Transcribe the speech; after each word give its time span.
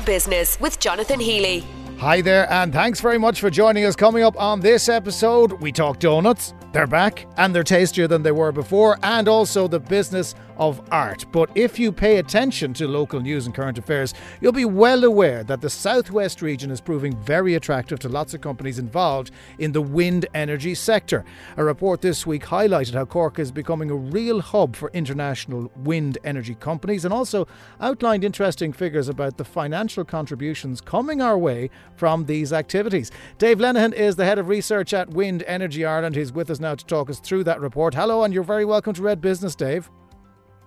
Business 0.00 0.58
with 0.60 0.78
Jonathan 0.80 1.20
Healy. 1.20 1.64
Hi 1.98 2.20
there, 2.20 2.50
and 2.52 2.72
thanks 2.72 3.00
very 3.00 3.18
much 3.18 3.40
for 3.40 3.50
joining 3.50 3.84
us. 3.84 3.94
Coming 3.96 4.24
up 4.24 4.40
on 4.40 4.60
this 4.60 4.88
episode, 4.88 5.52
we 5.52 5.72
talk 5.72 5.98
donuts. 5.98 6.54
They're 6.74 6.88
back 6.88 7.28
and 7.36 7.54
they're 7.54 7.62
tastier 7.62 8.08
than 8.08 8.24
they 8.24 8.32
were 8.32 8.50
before, 8.50 8.98
and 9.04 9.28
also 9.28 9.68
the 9.68 9.78
business 9.78 10.34
of 10.56 10.80
art. 10.90 11.24
But 11.30 11.50
if 11.54 11.78
you 11.78 11.92
pay 11.92 12.18
attention 12.18 12.74
to 12.74 12.88
local 12.88 13.20
news 13.20 13.46
and 13.46 13.54
current 13.54 13.78
affairs, 13.78 14.12
you'll 14.40 14.52
be 14.52 14.64
well 14.64 15.04
aware 15.04 15.44
that 15.44 15.60
the 15.60 15.70
southwest 15.70 16.42
region 16.42 16.72
is 16.72 16.80
proving 16.80 17.16
very 17.16 17.54
attractive 17.54 18.00
to 18.00 18.08
lots 18.08 18.34
of 18.34 18.40
companies 18.40 18.80
involved 18.80 19.30
in 19.58 19.70
the 19.70 19.80
wind 19.80 20.26
energy 20.34 20.74
sector. 20.74 21.24
A 21.56 21.64
report 21.64 22.00
this 22.00 22.26
week 22.26 22.44
highlighted 22.44 22.94
how 22.94 23.04
Cork 23.04 23.38
is 23.38 23.52
becoming 23.52 23.90
a 23.90 23.96
real 23.96 24.40
hub 24.40 24.74
for 24.74 24.90
international 24.92 25.70
wind 25.76 26.18
energy 26.24 26.56
companies 26.56 27.04
and 27.04 27.14
also 27.14 27.46
outlined 27.80 28.24
interesting 28.24 28.72
figures 28.72 29.08
about 29.08 29.36
the 29.36 29.44
financial 29.44 30.04
contributions 30.04 30.80
coming 30.80 31.20
our 31.20 31.38
way 31.38 31.70
from 31.96 32.26
these 32.26 32.52
activities. 32.52 33.12
Dave 33.38 33.58
Lenihan 33.58 33.92
is 33.92 34.16
the 34.16 34.24
head 34.24 34.38
of 34.38 34.48
research 34.48 34.92
at 34.92 35.10
Wind 35.10 35.44
Energy 35.46 35.84
Ireland. 35.84 36.16
He's 36.16 36.32
with 36.32 36.50
us 36.50 36.60
now 36.64 36.74
to 36.74 36.84
talk 36.84 37.10
us 37.10 37.20
through 37.20 37.44
that 37.44 37.60
report. 37.60 37.94
Hello, 37.94 38.24
and 38.24 38.32
you're 38.32 38.42
very 38.42 38.64
welcome 38.64 38.94
to 38.94 39.02
Red 39.02 39.20
Business, 39.20 39.54
Dave. 39.54 39.90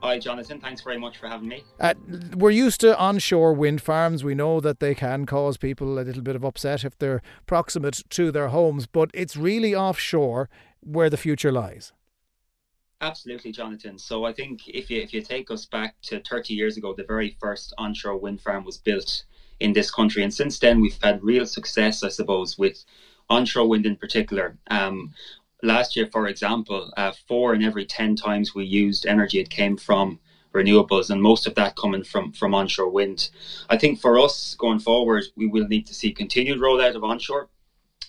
Hi, 0.03 0.19
Jonathan. 0.19 0.61
Thanks 0.61 0.81
very 0.81 0.99
much 0.99 1.17
for 1.17 1.27
having 1.27 1.49
me. 1.49 1.63
Uh, 1.79 1.95
we're 2.35 2.51
used 2.51 2.79
to 2.81 2.95
onshore 2.99 3.53
wind 3.53 3.81
farms. 3.81 4.23
We 4.23 4.35
know 4.35 4.59
that 4.59 4.79
they 4.79 4.93
can 4.93 5.25
cause 5.25 5.57
people 5.57 5.97
a 5.97 6.02
little 6.02 6.21
bit 6.21 6.35
of 6.35 6.45
upset 6.45 6.83
if 6.83 6.95
they're 6.99 7.23
proximate 7.47 8.03
to 8.11 8.31
their 8.31 8.49
homes, 8.49 8.85
but 8.85 9.09
it's 9.11 9.35
really 9.35 9.73
offshore 9.73 10.49
where 10.81 11.09
the 11.09 11.17
future 11.17 11.52
lies. 11.52 11.93
Absolutely, 13.02 13.52
Jonathan. 13.52 13.97
So 13.97 14.23
I 14.23 14.33
think 14.33 14.67
if 14.67 14.91
you 14.91 15.02
if 15.02 15.13
you 15.13 15.21
take 15.21 15.49
us 15.49 15.66
back 15.66 15.95
to 16.03 16.19
30 16.19 16.53
years 16.53 16.77
ago, 16.77 16.93
the 16.95 17.03
very 17.03 17.35
first 17.39 17.73
onshore 17.79 18.17
wind 18.17 18.41
farm 18.41 18.66
was 18.66 18.77
built 18.77 19.23
in 19.59 19.73
this 19.73 19.89
country, 19.89 20.21
and 20.21 20.33
since 20.33 20.59
then 20.59 20.79
we've 20.79 20.97
had 21.02 21.23
real 21.23 21.47
success, 21.47 22.03
I 22.03 22.09
suppose, 22.09 22.57
with 22.57 22.85
onshore 23.29 23.67
wind 23.67 23.88
in 23.88 23.95
particular. 23.95 24.57
Um, 24.69 25.13
last 25.63 25.95
year, 25.95 26.08
for 26.11 26.27
example, 26.27 26.91
uh, 26.97 27.11
four 27.27 27.53
in 27.53 27.63
every 27.63 27.86
10 27.86 28.16
times 28.16 28.53
we 28.53 28.66
used 28.66 29.05
energy, 29.05 29.39
it 29.39 29.50
came 29.50 29.77
from 29.77 30.19
renewables, 30.53 31.09
and 31.09 31.22
most 31.22 31.47
of 31.47 31.55
that 31.55 31.75
coming 31.75 32.03
from, 32.03 32.31
from 32.31 32.53
onshore 32.53 32.89
wind. 32.89 33.30
I 33.69 33.78
think 33.78 34.00
for 34.00 34.19
us 34.19 34.55
going 34.55 34.80
forward, 34.80 35.25
we 35.35 35.47
will 35.47 35.67
need 35.67 35.85
to 35.88 35.94
see 35.94 36.11
continued 36.11 36.59
rollout 36.59 36.95
of 36.95 37.03
onshore. 37.03 37.50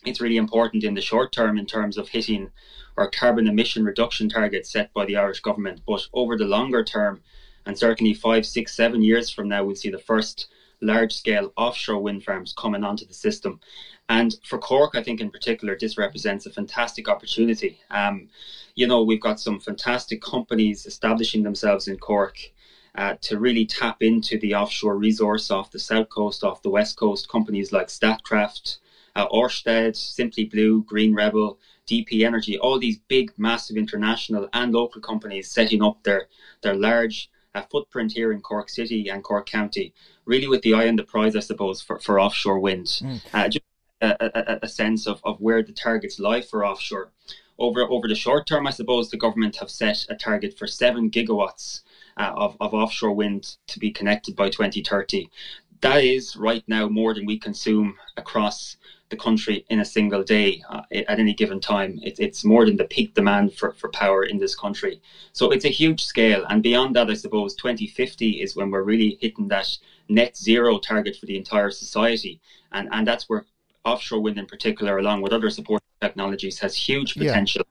It's 0.04 0.20
really 0.20 0.36
important 0.36 0.84
in 0.84 0.94
the 0.94 1.00
short 1.00 1.32
term 1.32 1.58
in 1.58 1.66
terms 1.66 1.96
of 1.96 2.08
hitting 2.08 2.50
our 2.96 3.10
carbon 3.10 3.46
emission 3.46 3.84
reduction 3.84 4.28
targets 4.28 4.70
set 4.70 4.92
by 4.92 5.04
the 5.04 5.16
Irish 5.16 5.40
government. 5.40 5.80
But 5.86 6.06
over 6.12 6.36
the 6.36 6.44
longer 6.44 6.84
term, 6.84 7.22
and 7.66 7.76
certainly 7.76 8.14
five, 8.14 8.46
six, 8.46 8.74
seven 8.74 9.02
years 9.02 9.30
from 9.30 9.48
now, 9.48 9.64
we'll 9.64 9.76
see 9.76 9.90
the 9.90 9.98
first 9.98 10.48
large 10.80 11.12
scale 11.12 11.52
offshore 11.56 12.00
wind 12.00 12.24
farms 12.24 12.54
coming 12.56 12.84
onto 12.84 13.06
the 13.06 13.14
system. 13.14 13.60
And 14.08 14.36
for 14.44 14.58
Cork, 14.58 14.94
I 14.94 15.02
think 15.02 15.20
in 15.20 15.30
particular, 15.30 15.76
this 15.78 15.98
represents 15.98 16.46
a 16.46 16.50
fantastic 16.50 17.08
opportunity. 17.08 17.80
Um, 17.90 18.28
you 18.74 18.86
know, 18.86 19.02
we've 19.02 19.20
got 19.20 19.40
some 19.40 19.60
fantastic 19.60 20.22
companies 20.22 20.86
establishing 20.86 21.42
themselves 21.42 21.88
in 21.88 21.98
Cork. 21.98 22.38
Uh, 22.94 23.14
to 23.20 23.38
really 23.38 23.64
tap 23.64 24.02
into 24.02 24.38
the 24.40 24.54
offshore 24.54 24.96
resource 24.96 25.52
off 25.52 25.70
the 25.70 25.78
south 25.78 26.08
coast, 26.08 26.42
off 26.42 26.62
the 26.62 26.70
west 26.70 26.96
coast, 26.96 27.28
companies 27.28 27.70
like 27.70 27.86
Statkraft, 27.86 28.78
uh, 29.14 29.28
Ørsted, 29.28 29.94
Simply 29.94 30.46
Blue, 30.46 30.82
Green 30.82 31.14
Rebel, 31.14 31.60
DP 31.86 32.24
Energy, 32.24 32.58
all 32.58 32.78
these 32.78 32.98
big, 33.08 33.32
massive 33.36 33.76
international 33.76 34.48
and 34.52 34.72
local 34.72 35.00
companies 35.00 35.50
setting 35.50 35.82
up 35.82 36.02
their, 36.02 36.28
their 36.62 36.74
large 36.74 37.30
uh, 37.54 37.62
footprint 37.70 38.12
here 38.12 38.32
in 38.32 38.40
Cork 38.40 38.68
City 38.68 39.08
and 39.08 39.22
Cork 39.22 39.46
County, 39.48 39.92
really 40.24 40.48
with 40.48 40.62
the 40.62 40.74
eye 40.74 40.88
on 40.88 40.96
the 40.96 41.04
prize, 41.04 41.36
I 41.36 41.40
suppose, 41.40 41.80
for, 41.80 41.98
for 41.98 42.20
offshore 42.20 42.58
wind. 42.58 42.86
Mm. 42.86 43.20
Uh, 43.32 43.48
just 43.48 43.64
a, 44.00 44.16
a, 44.20 44.58
a 44.62 44.68
sense 44.68 45.06
of, 45.06 45.20
of 45.24 45.40
where 45.40 45.62
the 45.62 45.72
targets 45.72 46.18
lie 46.18 46.40
for 46.40 46.64
offshore. 46.64 47.10
Over 47.60 47.82
over 47.82 48.06
the 48.06 48.14
short 48.14 48.46
term, 48.46 48.68
I 48.68 48.70
suppose 48.70 49.10
the 49.10 49.16
government 49.16 49.56
have 49.56 49.70
set 49.70 50.06
a 50.08 50.14
target 50.14 50.56
for 50.56 50.68
seven 50.68 51.10
gigawatts 51.10 51.80
uh, 52.16 52.32
of, 52.36 52.56
of 52.60 52.72
offshore 52.72 53.12
wind 53.12 53.56
to 53.66 53.80
be 53.80 53.90
connected 53.90 54.36
by 54.36 54.48
2030. 54.48 55.28
That 55.80 56.04
is 56.04 56.36
right 56.36 56.64
now 56.66 56.88
more 56.88 57.14
than 57.14 57.26
we 57.26 57.38
consume 57.38 57.96
across 58.16 58.76
the 59.10 59.16
country 59.16 59.64
in 59.70 59.80
a 59.80 59.84
single 59.84 60.22
day 60.22 60.62
uh, 60.68 60.82
at 60.92 61.18
any 61.18 61.32
given 61.32 61.60
time. 61.60 61.98
It, 62.02 62.18
it's 62.18 62.44
more 62.44 62.66
than 62.66 62.76
the 62.76 62.84
peak 62.84 63.14
demand 63.14 63.54
for, 63.54 63.72
for 63.72 63.88
power 63.88 64.24
in 64.24 64.38
this 64.38 64.54
country. 64.54 65.00
So 65.32 65.50
it's 65.50 65.64
a 65.64 65.70
huge 65.70 66.04
scale. 66.04 66.44
And 66.48 66.62
beyond 66.62 66.96
that, 66.96 67.10
I 67.10 67.14
suppose 67.14 67.54
2050 67.54 68.42
is 68.42 68.56
when 68.56 68.70
we're 68.70 68.82
really 68.82 69.18
hitting 69.20 69.48
that 69.48 69.76
net 70.08 70.36
zero 70.36 70.78
target 70.78 71.16
for 71.16 71.26
the 71.26 71.36
entire 71.36 71.70
society. 71.70 72.40
And, 72.72 72.88
and 72.92 73.06
that's 73.06 73.28
where 73.28 73.46
offshore 73.84 74.20
wind 74.20 74.38
in 74.38 74.46
particular, 74.46 74.98
along 74.98 75.22
with 75.22 75.32
other 75.32 75.50
support 75.50 75.82
technologies, 76.00 76.58
has 76.58 76.74
huge 76.76 77.14
potential. 77.14 77.62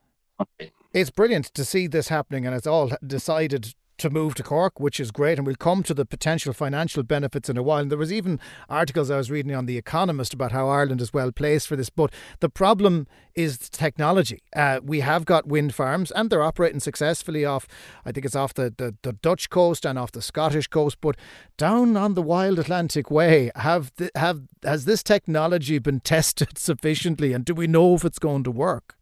Yeah. 0.59 0.67
It's 0.93 1.09
brilliant 1.11 1.45
to 1.53 1.65
see 1.65 1.87
this 1.87 2.07
happening, 2.07 2.45
and 2.45 2.55
it's 2.55 2.65
all 2.65 2.91
decided 3.05 3.75
to 3.97 4.09
move 4.09 4.35
to 4.35 4.43
Cork, 4.43 4.79
which 4.79 4.99
is 4.99 5.11
great, 5.11 5.37
and 5.37 5.45
we'll 5.45 5.55
come 5.55 5.83
to 5.83 5.93
the 5.93 6.05
potential 6.05 6.53
financial 6.53 7.03
benefits 7.03 7.49
in 7.49 7.57
a 7.57 7.63
while. 7.63 7.81
And 7.81 7.91
there 7.91 7.97
was 7.97 8.13
even 8.13 8.39
articles 8.69 9.09
I 9.09 9.17
was 9.17 9.31
reading 9.31 9.55
on 9.55 9.65
The 9.65 9.77
Economist 9.77 10.33
about 10.33 10.51
how 10.51 10.69
Ireland 10.69 11.01
is 11.01 11.13
well 11.13 11.31
placed 11.31 11.67
for 11.67 11.75
this. 11.75 11.89
But 11.89 12.13
the 12.39 12.49
problem 12.49 13.07
is 13.35 13.57
the 13.57 13.69
technology. 13.69 14.41
Uh, 14.55 14.79
we 14.83 14.99
have 15.01 15.25
got 15.25 15.47
wind 15.47 15.73
farms, 15.73 16.11
and 16.11 16.29
they're 16.29 16.43
operating 16.43 16.79
successfully 16.79 17.45
off. 17.45 17.67
I 18.05 18.11
think 18.11 18.25
it's 18.25 18.35
off 18.35 18.53
the, 18.53 18.73
the, 18.75 18.95
the 19.01 19.13
Dutch 19.13 19.49
coast 19.49 19.85
and 19.85 19.97
off 19.97 20.11
the 20.11 20.21
Scottish 20.21 20.67
coast, 20.67 20.97
but 21.01 21.15
down 21.57 21.97
on 21.97 22.13
the 22.13 22.21
wild 22.21 22.59
Atlantic 22.59 23.09
way, 23.09 23.51
have 23.55 23.91
have 24.15 24.41
has 24.63 24.85
this 24.85 25.03
technology 25.03 25.79
been 25.79 25.99
tested 26.15 26.57
sufficiently, 26.57 27.33
and 27.33 27.45
do 27.45 27.53
we 27.53 27.67
know 27.67 27.95
if 27.95 28.05
it's 28.05 28.19
going 28.19 28.43
to 28.43 28.51
work? 28.51 28.97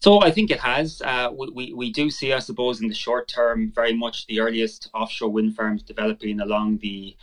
So 0.00 0.22
I 0.22 0.30
think 0.30 0.50
it 0.50 0.60
has. 0.60 1.02
Uh, 1.04 1.30
we, 1.30 1.74
we 1.74 1.92
do 1.92 2.08
see, 2.10 2.32
I 2.32 2.38
suppose, 2.38 2.80
in 2.80 2.88
the 2.88 2.94
short 2.94 3.28
term, 3.28 3.70
very 3.74 3.92
much 3.92 4.26
the 4.26 4.40
earliest 4.40 4.88
offshore 4.94 5.28
wind 5.28 5.54
farms 5.54 5.82
developing 5.82 6.40
along 6.40 6.78
the 6.78 7.16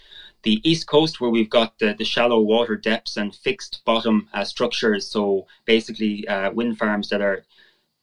the 0.43 0.61
east 0.63 0.85
coast, 0.85 1.19
where 1.19 1.31
we've 1.31 1.49
got 1.49 1.77
the, 1.79 1.95
the 1.97 2.05
shallow 2.05 2.39
water 2.39 2.75
depths 2.75 3.17
and 3.17 3.35
fixed 3.35 3.81
bottom 3.83 4.29
uh, 4.31 4.43
structures. 4.43 5.07
So 5.07 5.47
basically, 5.65 6.27
uh, 6.27 6.51
wind 6.51 6.77
farms 6.77 7.09
that 7.09 7.21
are 7.21 7.43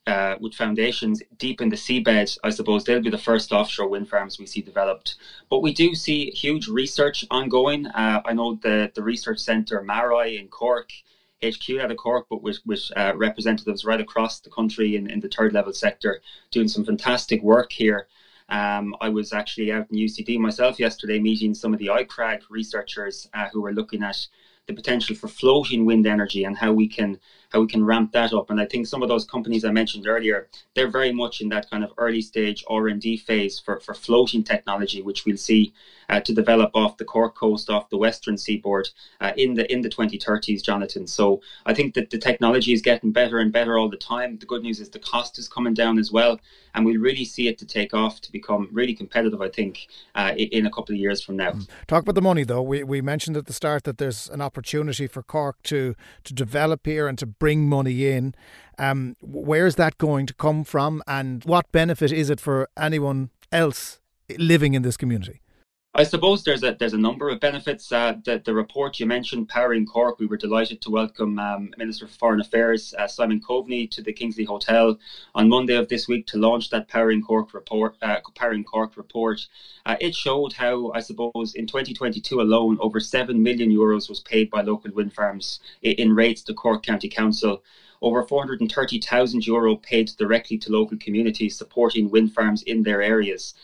uh, 0.08 0.34
with 0.40 0.54
foundations 0.54 1.22
deep 1.38 1.60
in 1.60 1.68
the 1.68 1.76
seabed, 1.76 2.36
I 2.42 2.50
suppose 2.50 2.82
they'll 2.82 3.00
be 3.00 3.10
the 3.10 3.16
first 3.16 3.52
offshore 3.52 3.88
wind 3.88 4.08
farms 4.08 4.40
we 4.40 4.46
see 4.46 4.60
developed. 4.60 5.14
But 5.48 5.60
we 5.60 5.72
do 5.72 5.94
see 5.94 6.32
huge 6.32 6.66
research 6.66 7.24
ongoing. 7.30 7.86
Uh, 7.86 8.22
I 8.24 8.32
know 8.32 8.56
the 8.56 8.90
the 8.92 9.04
research 9.04 9.38
centre 9.38 9.80
MaREI 9.82 10.40
in 10.40 10.48
Cork 10.48 10.90
HQ 11.42 11.78
out 11.80 11.90
of 11.90 11.96
Cork, 11.96 12.26
but 12.28 12.42
with, 12.42 12.58
with 12.64 12.90
uh, 12.96 13.12
representatives 13.14 13.84
right 13.84 14.00
across 14.00 14.40
the 14.40 14.50
country 14.50 14.96
in, 14.96 15.08
in 15.10 15.20
the 15.20 15.28
third 15.28 15.52
level 15.52 15.72
sector 15.72 16.20
doing 16.50 16.68
some 16.68 16.84
fantastic 16.84 17.42
work 17.42 17.72
here. 17.72 18.06
Um, 18.48 18.94
I 19.00 19.08
was 19.08 19.32
actually 19.32 19.72
out 19.72 19.86
in 19.90 19.96
UCD 19.96 20.38
myself 20.38 20.78
yesterday 20.78 21.18
meeting 21.18 21.54
some 21.54 21.72
of 21.72 21.78
the 21.78 21.86
ICRAG 21.86 22.42
researchers 22.50 23.26
uh, 23.32 23.48
who 23.52 23.60
were 23.62 23.72
looking 23.72 24.02
at 24.02 24.26
the 24.66 24.74
potential 24.74 25.14
for 25.14 25.28
floating 25.28 25.84
wind 25.84 26.06
energy 26.06 26.44
and 26.44 26.56
how 26.56 26.72
we 26.72 26.88
can 26.88 27.18
how 27.54 27.60
we 27.60 27.66
can 27.68 27.84
ramp 27.84 28.10
that 28.10 28.32
up. 28.32 28.50
And 28.50 28.60
I 28.60 28.66
think 28.66 28.84
some 28.88 29.00
of 29.00 29.08
those 29.08 29.24
companies 29.24 29.64
I 29.64 29.70
mentioned 29.70 30.08
earlier, 30.08 30.48
they're 30.74 30.90
very 30.90 31.12
much 31.12 31.40
in 31.40 31.48
that 31.50 31.70
kind 31.70 31.84
of 31.84 31.92
early 31.98 32.20
stage 32.20 32.64
R 32.68 32.88
and 32.88 33.00
D 33.00 33.16
phase 33.16 33.60
for, 33.60 33.78
for 33.78 33.94
floating 33.94 34.42
technology, 34.42 35.02
which 35.02 35.24
we'll 35.24 35.36
see 35.36 35.72
uh, 36.08 36.18
to 36.20 36.34
develop 36.34 36.72
off 36.74 36.96
the 36.96 37.04
Cork 37.04 37.36
coast, 37.36 37.70
off 37.70 37.88
the 37.90 37.96
western 37.96 38.36
seaboard 38.36 38.88
uh, 39.20 39.32
in 39.36 39.54
the 39.54 39.72
in 39.72 39.82
the 39.82 39.88
2030s, 39.88 40.64
Jonathan. 40.64 41.06
So 41.06 41.40
I 41.64 41.74
think 41.74 41.94
that 41.94 42.10
the 42.10 42.18
technology 42.18 42.72
is 42.72 42.82
getting 42.82 43.12
better 43.12 43.38
and 43.38 43.52
better 43.52 43.78
all 43.78 43.88
the 43.88 43.96
time. 43.96 44.36
The 44.38 44.46
good 44.46 44.64
news 44.64 44.80
is 44.80 44.90
the 44.90 44.98
cost 44.98 45.38
is 45.38 45.48
coming 45.48 45.74
down 45.74 45.96
as 45.96 46.10
well, 46.10 46.40
and 46.74 46.84
we'll 46.84 47.00
really 47.00 47.24
see 47.24 47.46
it 47.46 47.56
to 47.58 47.66
take 47.66 47.94
off 47.94 48.20
to 48.22 48.32
become 48.32 48.68
really 48.72 48.94
competitive. 48.94 49.40
I 49.40 49.48
think 49.48 49.86
uh, 50.16 50.32
in 50.36 50.66
a 50.66 50.70
couple 50.70 50.92
of 50.92 51.00
years 51.00 51.22
from 51.22 51.36
now. 51.36 51.52
Mm. 51.52 51.68
Talk 51.86 52.02
about 52.02 52.16
the 52.16 52.22
money 52.22 52.42
though. 52.42 52.62
We 52.62 52.82
we 52.82 53.00
mentioned 53.00 53.36
at 53.36 53.46
the 53.46 53.52
start 53.52 53.84
that 53.84 53.98
there's 53.98 54.28
an 54.28 54.40
opportunity 54.40 54.53
for 55.06 55.22
Cork 55.22 55.62
to 55.64 55.94
to 56.24 56.34
develop 56.34 56.86
here 56.86 57.06
and 57.08 57.18
to 57.18 57.26
bring 57.26 57.68
money 57.68 58.06
in. 58.06 58.34
Um, 58.78 59.16
where's 59.20 59.76
that 59.76 59.98
going 59.98 60.26
to 60.26 60.34
come 60.34 60.64
from, 60.64 61.02
and 61.06 61.44
what 61.44 61.70
benefit 61.72 62.12
is 62.12 62.30
it 62.30 62.40
for 62.40 62.68
anyone 62.76 63.30
else 63.52 64.00
living 64.38 64.74
in 64.74 64.82
this 64.82 64.96
community? 64.96 65.40
I 65.96 66.02
suppose 66.02 66.42
there's 66.42 66.64
a 66.64 66.74
there's 66.76 66.92
a 66.92 66.98
number 66.98 67.28
of 67.28 67.38
benefits. 67.38 67.92
Uh, 67.92 68.14
the, 68.24 68.42
the 68.44 68.52
report 68.52 68.98
you 68.98 69.06
mentioned, 69.06 69.48
Powering 69.48 69.86
Cork, 69.86 70.18
we 70.18 70.26
were 70.26 70.36
delighted 70.36 70.80
to 70.80 70.90
welcome 70.90 71.38
um, 71.38 71.72
Minister 71.78 72.08
for 72.08 72.14
Foreign 72.14 72.40
Affairs 72.40 72.92
uh, 72.98 73.06
Simon 73.06 73.40
Coveney 73.40 73.88
to 73.92 74.02
the 74.02 74.12
Kingsley 74.12 74.42
Hotel 74.42 74.98
on 75.36 75.48
Monday 75.48 75.76
of 75.76 75.88
this 75.88 76.08
week 76.08 76.26
to 76.26 76.36
launch 76.36 76.70
that 76.70 76.88
Powering 76.88 77.22
Cork 77.22 77.54
report. 77.54 77.94
Uh, 78.02 78.16
Powering 78.34 78.64
Cork 78.64 78.96
report. 78.96 79.46
Uh, 79.86 79.94
it 80.00 80.16
showed 80.16 80.54
how 80.54 80.90
I 80.90 80.98
suppose 80.98 81.54
in 81.54 81.68
2022 81.68 82.40
alone, 82.40 82.76
over 82.80 82.98
seven 82.98 83.40
million 83.40 83.70
euros 83.70 84.08
was 84.08 84.18
paid 84.18 84.50
by 84.50 84.62
local 84.62 84.90
wind 84.90 85.12
farms 85.12 85.60
in, 85.82 85.92
in 85.92 86.16
rates 86.16 86.42
to 86.42 86.54
Cork 86.54 86.84
County 86.84 87.08
Council 87.08 87.62
over 88.02 88.22
430,000 88.24 89.46
euro 89.46 89.76
paid 89.76 90.08
directly 90.18 90.58
to 90.58 90.72
local 90.72 90.98
communities 90.98 91.56
supporting 91.56 92.10
wind 92.10 92.34
farms 92.34 92.62
in 92.64 92.82
their 92.82 93.00
areas 93.00 93.54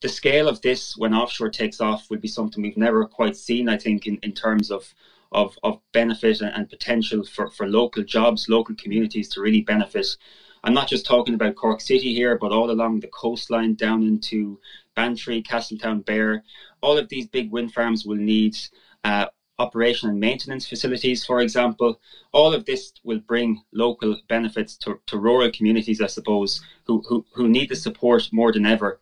the 0.00 0.08
scale 0.08 0.48
of 0.48 0.62
this 0.62 0.96
when 0.96 1.14
offshore 1.14 1.50
takes 1.50 1.80
off 1.80 2.08
would 2.10 2.20
be 2.20 2.28
something 2.28 2.62
we've 2.62 2.76
never 2.76 3.04
quite 3.04 3.36
seen, 3.36 3.68
I 3.68 3.76
think, 3.76 4.06
in, 4.06 4.16
in 4.22 4.32
terms 4.32 4.70
of, 4.70 4.94
of, 5.32 5.58
of 5.62 5.80
benefit 5.92 6.40
and, 6.40 6.68
potential 6.68 7.24
for, 7.24 7.50
for 7.50 7.68
local 7.68 8.02
jobs, 8.02 8.48
local 8.48 8.74
communities 8.76 9.28
to 9.30 9.42
really 9.42 9.60
benefit. 9.60 10.16
I'm 10.64 10.74
not 10.74 10.88
just 10.88 11.06
talking 11.06 11.34
about 11.34 11.56
Cork 11.56 11.80
City 11.80 12.14
here, 12.14 12.38
but 12.38 12.52
all 12.52 12.70
along 12.70 13.00
the 13.00 13.08
coastline 13.08 13.74
down 13.74 14.02
into 14.02 14.58
Bantry, 14.94 15.42
Castletownbere. 15.42 16.42
All 16.82 16.96
of 16.98 17.08
these 17.08 17.26
big 17.26 17.50
wind 17.50 17.72
farms 17.72 18.04
will 18.04 18.16
need 18.16 18.56
uh, 19.04 19.26
operation 19.58 20.08
and 20.08 20.18
maintenance 20.18 20.66
facilities, 20.66 21.24
for 21.24 21.40
example. 21.40 22.00
All 22.32 22.54
of 22.54 22.64
this 22.64 22.92
will 23.04 23.20
bring 23.20 23.62
local 23.72 24.18
benefits 24.28 24.76
to, 24.78 24.98
to 25.06 25.18
rural 25.18 25.50
communities, 25.50 26.00
I 26.00 26.06
suppose, 26.06 26.62
who, 26.86 27.02
who, 27.06 27.26
who 27.34 27.48
need 27.48 27.68
the 27.68 27.76
support 27.76 28.28
more 28.32 28.52
than 28.52 28.64
ever. 28.64 29.00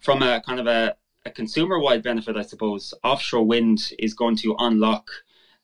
From 0.00 0.22
a 0.22 0.40
kind 0.40 0.60
of 0.60 0.66
a, 0.66 0.96
a 1.26 1.30
consumer 1.30 1.78
wide 1.78 2.02
benefit, 2.02 2.36
I 2.36 2.42
suppose, 2.42 2.94
offshore 3.02 3.44
wind 3.44 3.92
is 3.98 4.14
going 4.14 4.36
to 4.36 4.54
unlock 4.58 5.10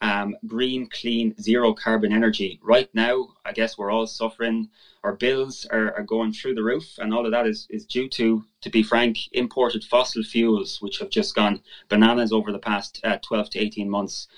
um, 0.01 0.37
green, 0.47 0.89
clean, 0.91 1.35
zero 1.41 1.73
carbon 1.73 2.13
energy. 2.13 2.59
Right 2.63 2.89
now, 2.95 3.29
I 3.45 3.53
guess 3.53 3.79
we're 3.79 3.91
all 3.91 4.07
suffering. 4.07 4.69
Our 5.03 5.15
bills 5.15 5.67
are, 5.71 5.95
are 5.95 6.03
going 6.03 6.33
through 6.33 6.57
the 6.57 6.65
roof, 6.65 6.99
and 6.99 7.15
all 7.15 7.25
of 7.25 7.33
that 7.33 7.47
is, 7.47 7.67
is 7.71 7.87
due 7.87 8.09
to, 8.11 8.45
to 8.61 8.71
be 8.71 8.83
frank, 8.83 9.19
imported 9.33 9.85
fossil 9.85 10.23
fuels, 10.23 10.83
which 10.83 10.99
have 10.99 11.11
just 11.11 11.35
gone 11.35 11.63
bananas 11.89 12.33
over 12.33 12.53
the 12.53 12.59
past 12.59 13.01
uh, 13.05 13.19
12 13.23 13.51
to 13.51 13.59
18 13.61 13.89
months 13.89 14.29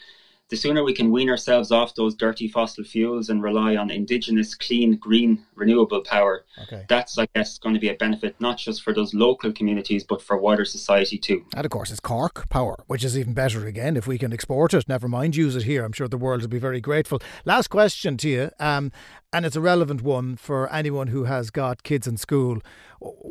the 0.48 0.56
sooner 0.56 0.84
we 0.84 0.94
can 0.94 1.10
wean 1.10 1.28
ourselves 1.28 1.72
off 1.72 1.94
those 1.96 2.14
dirty 2.14 2.46
fossil 2.46 2.84
fuels 2.84 3.28
and 3.28 3.42
rely 3.42 3.74
on 3.74 3.90
indigenous, 3.90 4.54
clean, 4.54 4.96
green, 4.96 5.44
renewable 5.56 6.02
power, 6.02 6.44
okay. 6.62 6.84
that's, 6.88 7.18
I 7.18 7.26
guess, 7.34 7.58
going 7.58 7.74
to 7.74 7.80
be 7.80 7.88
a 7.88 7.94
benefit 7.94 8.36
not 8.38 8.56
just 8.56 8.82
for 8.82 8.92
those 8.92 9.12
local 9.12 9.52
communities, 9.52 10.04
but 10.04 10.22
for 10.22 10.36
wider 10.36 10.64
society 10.64 11.18
too. 11.18 11.44
And 11.56 11.64
of 11.64 11.70
course, 11.70 11.90
it's 11.90 11.98
Cork 11.98 12.48
power, 12.48 12.76
which 12.86 13.02
is 13.02 13.18
even 13.18 13.34
better 13.34 13.66
again. 13.66 13.96
If 13.96 14.06
we 14.06 14.18
can 14.18 14.32
export 14.32 14.72
it, 14.72 14.88
never 14.88 15.08
mind 15.08 15.34
use 15.34 15.56
it 15.56 15.64
here, 15.64 15.84
I'm 15.84 15.92
sure 15.92 16.06
the 16.06 16.16
world 16.16 16.42
will 16.42 16.48
be 16.48 16.60
very 16.60 16.80
grateful. 16.80 17.20
Last 17.44 17.68
question 17.68 18.16
to 18.18 18.28
you, 18.28 18.50
um, 18.60 18.92
and 19.32 19.44
it's 19.44 19.56
a 19.56 19.60
relevant 19.60 20.02
one 20.02 20.36
for 20.36 20.72
anyone 20.72 21.08
who 21.08 21.24
has 21.24 21.50
got 21.50 21.82
kids 21.82 22.06
in 22.06 22.16
school. 22.16 22.60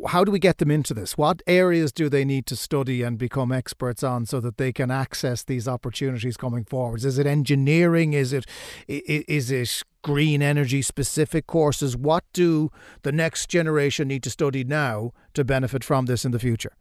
How 0.08 0.24
do 0.24 0.30
we 0.30 0.38
get 0.38 0.58
them 0.58 0.70
into 0.70 0.94
this? 0.94 1.18
What 1.18 1.42
areas 1.46 1.92
do 1.92 2.08
they 2.08 2.24
need 2.24 2.46
to 2.46 2.56
study 2.56 3.02
and 3.02 3.18
become 3.18 3.50
experts 3.50 4.02
on 4.02 4.26
so 4.26 4.40
that 4.40 4.56
they 4.56 4.72
can 4.72 4.90
access 4.90 5.42
these 5.42 5.66
opportunities 5.66 6.36
coming 6.36 6.64
forwards? 6.64 7.04
Is 7.04 7.18
it 7.18 7.26
engineering? 7.26 8.12
Is 8.12 8.32
it 8.32 8.46
is 8.86 9.50
it 9.50 9.82
green 10.02 10.42
energy 10.42 10.82
specific 10.82 11.46
courses? 11.46 11.96
What 11.96 12.24
do 12.32 12.70
the 13.02 13.12
next 13.12 13.48
generation 13.48 14.08
need 14.08 14.22
to 14.22 14.30
study 14.30 14.62
now 14.62 15.12
to 15.34 15.44
benefit 15.44 15.82
from 15.82 16.06
this 16.06 16.24
in 16.24 16.30
the 16.30 16.38
future? 16.38 16.72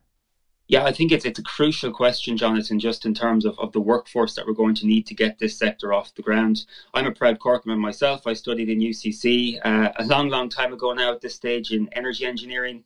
Yeah, 0.68 0.84
I 0.84 0.92
think 0.92 1.12
it's 1.12 1.26
it's 1.26 1.38
a 1.38 1.44
crucial 1.44 1.92
question, 1.92 2.38
Jonathan, 2.38 2.80
just 2.80 3.06
in 3.06 3.14
terms 3.14 3.46
of, 3.46 3.58
of 3.60 3.72
the 3.72 3.80
workforce 3.80 4.34
that 4.34 4.48
we're 4.48 4.54
going 4.54 4.74
to 4.76 4.88
need 4.88 5.06
to 5.08 5.14
get 5.14 5.38
this 5.38 5.58
sector 5.60 5.94
off 5.94 6.16
the 6.16 6.24
ground. 6.24 6.66
I'm 6.94 7.06
a 7.06 7.12
proud 7.12 7.38
Corkman 7.40 7.78
myself. 7.78 8.26
I 8.26 8.34
studied 8.34 8.70
in 8.70 8.80
UCC 8.80 9.60
uh, 9.64 9.92
a 9.98 10.06
long, 10.06 10.30
long 10.30 10.50
time 10.50 10.74
ago 10.74 10.92
now 10.94 11.14
at 11.14 11.22
this 11.22 11.36
stage 11.36 11.72
in 11.72 11.88
energy 11.94 12.26
engineering. 12.26 12.84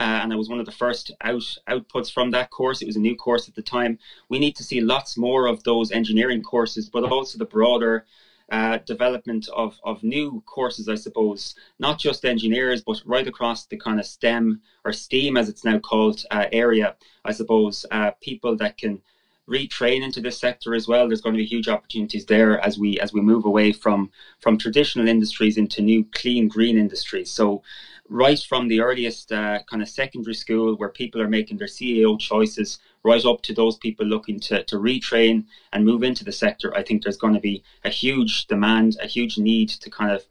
Uh, 0.00 0.20
and 0.22 0.32
I 0.32 0.36
was 0.36 0.48
one 0.48 0.60
of 0.60 0.64
the 0.64 0.72
first 0.72 1.10
out 1.20 1.42
outputs 1.68 2.10
from 2.10 2.30
that 2.30 2.50
course. 2.50 2.80
It 2.80 2.86
was 2.86 2.96
a 2.96 3.00
new 3.00 3.16
course 3.16 3.46
at 3.46 3.54
the 3.54 3.62
time. 3.62 3.98
We 4.30 4.38
need 4.38 4.56
to 4.56 4.62
see 4.62 4.80
lots 4.80 5.18
more 5.18 5.46
of 5.46 5.64
those 5.64 5.90
engineering 5.90 6.42
courses, 6.42 6.88
but 6.88 7.04
also 7.04 7.36
the 7.36 7.44
broader 7.44 8.06
uh, 8.50 8.78
development 8.86 9.48
of, 9.54 9.78
of 9.84 10.02
new 10.02 10.42
courses, 10.46 10.88
I 10.88 10.94
suppose, 10.94 11.54
not 11.78 11.98
just 11.98 12.24
engineers, 12.24 12.82
but 12.82 13.02
right 13.04 13.26
across 13.26 13.66
the 13.66 13.76
kind 13.76 13.98
of 13.98 14.06
STEM 14.06 14.60
or 14.84 14.92
STEAM, 14.92 15.36
as 15.36 15.48
it's 15.48 15.64
now 15.64 15.78
called, 15.78 16.24
uh, 16.30 16.46
area. 16.52 16.94
I 17.24 17.32
suppose 17.32 17.84
uh, 17.90 18.12
people 18.20 18.56
that 18.56 18.76
can 18.78 19.00
retrain 19.48 20.02
into 20.02 20.20
this 20.20 20.38
sector 20.38 20.74
as 20.74 20.86
well. 20.86 21.08
There's 21.08 21.20
going 21.20 21.34
to 21.34 21.38
be 21.38 21.46
huge 21.46 21.68
opportunities 21.68 22.26
there 22.26 22.60
as 22.60 22.78
we 22.78 22.98
as 23.00 23.12
we 23.12 23.20
move 23.20 23.44
away 23.44 23.72
from 23.72 24.10
from 24.40 24.58
traditional 24.58 25.08
industries 25.08 25.56
into 25.56 25.82
new 25.82 26.04
clean 26.12 26.48
green 26.48 26.78
industries. 26.78 27.30
So 27.30 27.62
right 28.08 28.38
from 28.38 28.68
the 28.68 28.80
earliest 28.80 29.32
uh, 29.32 29.60
kind 29.70 29.82
of 29.82 29.88
secondary 29.88 30.34
school 30.34 30.76
where 30.76 30.88
people 30.88 31.20
are 31.20 31.28
making 31.28 31.58
their 31.58 31.68
CAO 31.68 32.18
choices, 32.18 32.78
right 33.02 33.24
up 33.24 33.42
to 33.42 33.54
those 33.54 33.76
people 33.76 34.06
looking 34.06 34.40
to, 34.40 34.62
to 34.64 34.76
retrain 34.76 35.44
and 35.72 35.84
move 35.84 36.02
into 36.02 36.24
the 36.24 36.32
sector, 36.32 36.74
I 36.74 36.82
think 36.82 37.02
there's 37.02 37.16
going 37.16 37.34
to 37.34 37.40
be 37.40 37.62
a 37.84 37.90
huge 37.90 38.46
demand, 38.46 38.96
a 39.02 39.06
huge 39.06 39.38
need 39.38 39.68
to 39.68 39.90
kind 39.90 40.10
of 40.10 40.24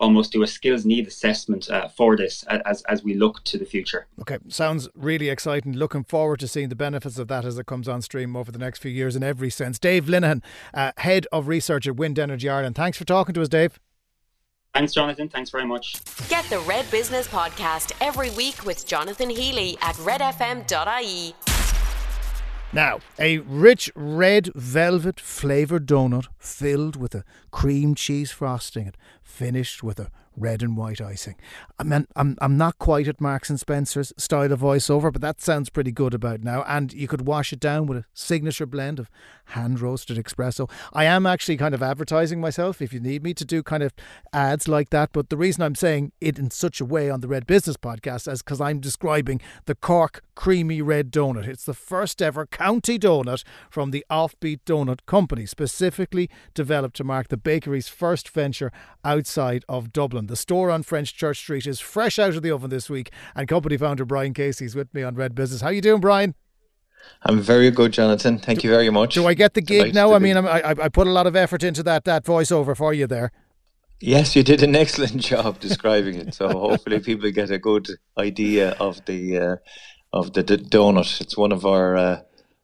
almost 0.00 0.32
do 0.32 0.42
a 0.42 0.46
skills 0.46 0.84
need 0.84 1.06
assessment 1.06 1.70
uh, 1.70 1.88
for 1.88 2.16
this 2.16 2.44
as, 2.44 2.82
as 2.82 3.02
we 3.02 3.14
look 3.14 3.42
to 3.44 3.58
the 3.58 3.64
future. 3.64 4.06
Okay, 4.20 4.38
sounds 4.48 4.88
really 4.94 5.28
exciting. 5.28 5.72
Looking 5.72 6.04
forward 6.04 6.40
to 6.40 6.48
seeing 6.48 6.68
the 6.68 6.76
benefits 6.76 7.18
of 7.18 7.28
that 7.28 7.44
as 7.44 7.58
it 7.58 7.66
comes 7.66 7.88
on 7.88 8.02
stream 8.02 8.36
over 8.36 8.52
the 8.52 8.58
next 8.58 8.80
few 8.80 8.90
years 8.90 9.16
in 9.16 9.22
every 9.22 9.50
sense. 9.50 9.78
Dave 9.78 10.06
Linehan, 10.06 10.42
uh, 10.72 10.92
Head 10.98 11.26
of 11.32 11.48
Research 11.48 11.86
at 11.86 11.96
Wind 11.96 12.18
Energy 12.18 12.48
Ireland. 12.48 12.76
Thanks 12.76 12.98
for 12.98 13.04
talking 13.04 13.34
to 13.34 13.42
us, 13.42 13.48
Dave. 13.48 13.78
Thanks, 14.74 14.92
Jonathan. 14.92 15.28
Thanks 15.28 15.50
very 15.50 15.66
much. 15.66 16.02
Get 16.28 16.44
the 16.46 16.58
Red 16.60 16.90
Business 16.90 17.28
Podcast 17.28 17.92
every 18.00 18.30
week 18.30 18.64
with 18.66 18.84
Jonathan 18.86 19.30
Healy 19.30 19.78
at 19.80 19.94
redfm.ie. 19.96 21.53
Now, 22.74 22.98
a 23.20 23.38
rich 23.38 23.88
red 23.94 24.52
velvet 24.52 25.20
flavoured 25.20 25.86
donut 25.86 26.26
filled 26.40 26.96
with 26.96 27.14
a 27.14 27.22
cream 27.52 27.94
cheese 27.94 28.32
frosting 28.32 28.86
and 28.86 28.96
finished 29.22 29.84
with 29.84 30.00
a 30.00 30.10
red 30.36 30.62
and 30.62 30.76
white 30.76 31.00
icing. 31.00 31.36
I 31.78 31.84
mean, 31.84 32.06
I'm 32.16 32.36
I'm 32.40 32.56
not 32.56 32.78
quite 32.78 33.08
at 33.08 33.20
Marks 33.20 33.50
and 33.50 33.60
Spencer's 33.60 34.12
style 34.16 34.52
of 34.52 34.60
voiceover, 34.60 35.12
but 35.12 35.22
that 35.22 35.40
sounds 35.40 35.70
pretty 35.70 35.92
good 35.92 36.14
about 36.14 36.42
now. 36.42 36.64
And 36.66 36.92
you 36.92 37.08
could 37.08 37.26
wash 37.26 37.52
it 37.52 37.60
down 37.60 37.86
with 37.86 37.98
a 37.98 38.04
signature 38.12 38.66
blend 38.66 38.98
of 38.98 39.10
hand 39.48 39.80
roasted 39.80 40.16
espresso. 40.16 40.70
I 40.92 41.04
am 41.04 41.26
actually 41.26 41.56
kind 41.56 41.74
of 41.74 41.82
advertising 41.82 42.40
myself 42.40 42.80
if 42.80 42.92
you 42.92 43.00
need 43.00 43.22
me 43.22 43.34
to 43.34 43.44
do 43.44 43.62
kind 43.62 43.82
of 43.82 43.92
ads 44.32 44.68
like 44.68 44.90
that. 44.90 45.10
But 45.12 45.28
the 45.28 45.36
reason 45.36 45.62
I'm 45.62 45.74
saying 45.74 46.12
it 46.20 46.38
in 46.38 46.50
such 46.50 46.80
a 46.80 46.84
way 46.84 47.10
on 47.10 47.20
the 47.20 47.28
Red 47.28 47.46
Business 47.46 47.76
podcast 47.76 48.30
is 48.30 48.42
because 48.42 48.60
I'm 48.60 48.80
describing 48.80 49.40
the 49.66 49.74
Cork 49.74 50.22
Creamy 50.34 50.82
Red 50.82 51.10
Donut. 51.10 51.46
It's 51.46 51.64
the 51.64 51.74
first 51.74 52.20
ever 52.22 52.46
county 52.46 52.98
donut 52.98 53.44
from 53.70 53.90
the 53.90 54.04
Offbeat 54.10 54.60
Donut 54.66 55.00
Company, 55.06 55.46
specifically 55.46 56.28
developed 56.54 56.96
to 56.96 57.04
mark 57.04 57.28
the 57.28 57.36
bakery's 57.36 57.88
first 57.88 58.28
venture 58.28 58.72
outside 59.04 59.64
of 59.68 59.92
Dublin. 59.92 60.23
The 60.26 60.36
store 60.36 60.70
on 60.70 60.82
French 60.82 61.14
Church 61.14 61.38
Street 61.38 61.66
is 61.66 61.80
fresh 61.80 62.18
out 62.18 62.34
of 62.34 62.42
the 62.42 62.50
oven 62.50 62.70
this 62.70 62.88
week, 62.88 63.10
and 63.34 63.46
company 63.48 63.76
founder 63.76 64.04
Brian 64.04 64.34
Casey's 64.34 64.74
with 64.74 64.92
me 64.94 65.02
on 65.02 65.14
Red 65.14 65.34
Business. 65.34 65.60
How 65.60 65.70
you 65.70 65.80
doing, 65.80 66.00
Brian? 66.00 66.34
I'm 67.22 67.40
very 67.40 67.70
good, 67.70 67.92
Jonathan. 67.92 68.38
Thank 68.38 68.60
do, 68.60 68.68
you 68.68 68.74
very 68.74 68.90
much. 68.90 69.14
Do 69.14 69.26
I 69.26 69.34
get 69.34 69.54
the 69.54 69.60
gig 69.60 69.94
now? 69.94 70.14
I 70.14 70.18
mean, 70.18 70.36
I, 70.36 70.70
I 70.70 70.88
put 70.88 71.06
a 71.06 71.10
lot 71.10 71.26
of 71.26 71.36
effort 71.36 71.62
into 71.62 71.82
that 71.82 72.04
that 72.04 72.24
voiceover 72.24 72.76
for 72.76 72.94
you 72.94 73.06
there. 73.06 73.30
Yes, 74.00 74.34
you 74.34 74.42
did 74.42 74.62
an 74.62 74.74
excellent 74.84 75.20
job 75.20 75.60
describing 75.60 76.16
it. 76.16 76.34
So 76.34 76.48
hopefully 76.48 77.00
people 77.00 77.30
get 77.30 77.50
a 77.50 77.58
good 77.58 77.88
idea 78.18 78.70
of 78.80 79.04
the 79.04 79.38
uh, 79.38 79.56
of 80.12 80.32
the, 80.32 80.42
the, 80.42 80.58
donut. 80.58 81.20
It's 81.20 81.36
one 81.36 81.52
of 81.52 81.66
our 81.66 81.96
uh, 81.96 82.20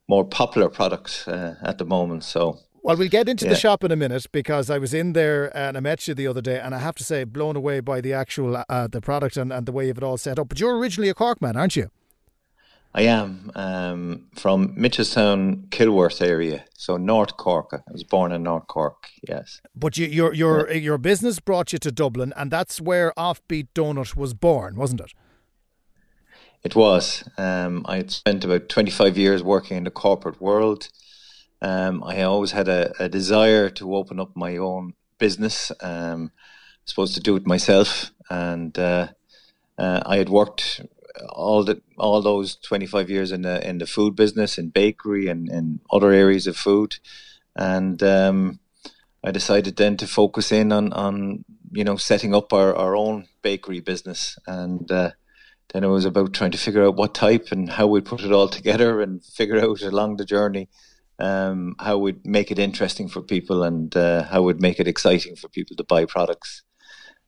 more 0.08 0.25
popular 0.25 0.68
products 0.68 1.26
uh, 1.28 1.56
at 1.62 1.78
the 1.78 1.84
moment. 1.84 2.25
So 2.25 2.58
well, 2.82 2.96
we'll 2.96 3.08
get 3.08 3.28
into 3.28 3.44
yeah. 3.44 3.50
the 3.50 3.56
shop 3.56 3.84
in 3.84 3.90
a 3.90 3.96
minute 3.96 4.26
because 4.32 4.70
I 4.70 4.78
was 4.78 4.94
in 4.94 5.12
there 5.12 5.54
and 5.56 5.76
I 5.76 5.80
met 5.80 6.08
you 6.08 6.14
the 6.14 6.26
other 6.26 6.40
day, 6.40 6.58
and 6.58 6.75
I 6.75 6.78
have 6.78 6.94
to 6.96 7.04
say, 7.04 7.25
blown 7.25 7.56
away 7.56 7.80
by 7.80 8.00
the 8.00 8.12
actual 8.12 8.64
uh, 8.68 8.87
the 8.87 9.00
product 9.00 9.37
and, 9.37 9.52
and 9.52 9.66
the 9.66 9.72
way 9.72 9.87
you've 9.87 9.99
it 9.99 10.04
all 10.04 10.16
set 10.16 10.38
up. 10.38 10.49
But 10.49 10.60
you're 10.60 10.78
originally 10.78 11.08
a 11.08 11.14
Cork 11.14 11.42
man, 11.42 11.56
aren't 11.56 11.76
you? 11.76 11.90
I 12.92 13.02
am 13.02 13.52
um, 13.54 14.26
from 14.34 14.75
Mitchelstown, 14.75 15.68
Kilworth 15.68 16.20
area, 16.20 16.64
so 16.76 16.96
North 16.96 17.37
Cork. 17.37 17.70
I 17.72 17.92
was 17.92 18.02
born 18.02 18.32
in 18.32 18.42
North 18.42 18.66
Cork. 18.66 19.08
Yes, 19.28 19.60
but 19.76 19.96
you, 19.96 20.06
your 20.06 20.34
your 20.34 20.68
yeah. 20.68 20.76
your 20.76 20.99
business 20.99 21.38
brought 21.38 21.72
you 21.72 21.78
to 21.78 21.92
Dublin, 21.92 22.32
and 22.37 22.50
that's 22.50 22.80
where 22.80 23.12
Offbeat 23.16 23.68
Donut 23.75 24.16
was 24.16 24.34
born, 24.34 24.75
wasn't 24.75 25.02
it? 25.02 25.12
It 26.64 26.75
was. 26.75 27.25
Um, 27.38 27.87
I 27.88 27.99
had 27.99 28.10
spent 28.10 28.44
about 28.44 28.68
twenty 28.68 28.90
five 28.90 29.16
years 29.16 29.42
working 29.42 29.76
in 29.76 29.84
the 29.84 29.90
corporate 29.90 30.40
world. 30.40 30.88
Um, 31.62 32.02
I 32.04 32.22
always 32.22 32.52
had 32.52 32.68
a, 32.68 32.92
a, 32.98 33.08
desire 33.08 33.68
to 33.70 33.94
open 33.94 34.18
up 34.18 34.34
my 34.34 34.56
own 34.56 34.94
business. 35.18 35.70
Um, 35.80 36.32
supposed 36.86 37.14
to 37.14 37.20
do 37.20 37.36
it 37.36 37.46
myself, 37.46 38.10
and 38.30 38.78
uh, 38.78 39.08
uh, 39.78 40.00
I 40.06 40.16
had 40.16 40.30
worked 40.30 40.80
all 41.28 41.64
the 41.64 41.82
all 41.98 42.22
those 42.22 42.56
twenty 42.56 42.86
five 42.86 43.10
years 43.10 43.30
in 43.30 43.42
the 43.42 43.66
in 43.68 43.78
the 43.78 43.86
food 43.86 44.16
business, 44.16 44.58
in 44.58 44.70
bakery, 44.70 45.28
and 45.28 45.50
in 45.50 45.80
other 45.90 46.12
areas 46.12 46.46
of 46.46 46.56
food, 46.56 46.98
and 47.54 48.02
um, 48.02 48.60
I 49.22 49.30
decided 49.30 49.76
then 49.76 49.96
to 49.98 50.06
focus 50.06 50.50
in 50.52 50.72
on 50.72 50.92
on 50.94 51.44
you 51.72 51.84
know 51.84 51.96
setting 51.96 52.34
up 52.34 52.52
our, 52.54 52.74
our 52.74 52.96
own 52.96 53.26
bakery 53.42 53.80
business, 53.80 54.38
and 54.46 54.90
uh, 54.90 55.10
then 55.74 55.84
it 55.84 55.88
was 55.88 56.06
about 56.06 56.32
trying 56.32 56.52
to 56.52 56.58
figure 56.58 56.84
out 56.84 56.96
what 56.96 57.14
type 57.14 57.52
and 57.52 57.70
how 57.70 57.86
we 57.86 58.00
put 58.00 58.24
it 58.24 58.32
all 58.32 58.48
together, 58.48 59.02
and 59.02 59.22
figure 59.24 59.60
out 59.60 59.82
along 59.82 60.16
the 60.16 60.24
journey 60.24 60.70
um, 61.20 61.74
how 61.78 61.98
we'd 61.98 62.26
make 62.26 62.50
it 62.50 62.58
interesting 62.58 63.08
for 63.08 63.22
people 63.22 63.62
and 63.62 63.96
uh, 63.96 64.24
how 64.24 64.42
we'd 64.42 64.60
make 64.60 64.80
it 64.80 64.88
exciting 64.88 65.36
for 65.36 65.48
people 65.48 65.76
to 65.76 65.84
buy 65.84 66.04
products. 66.04 66.62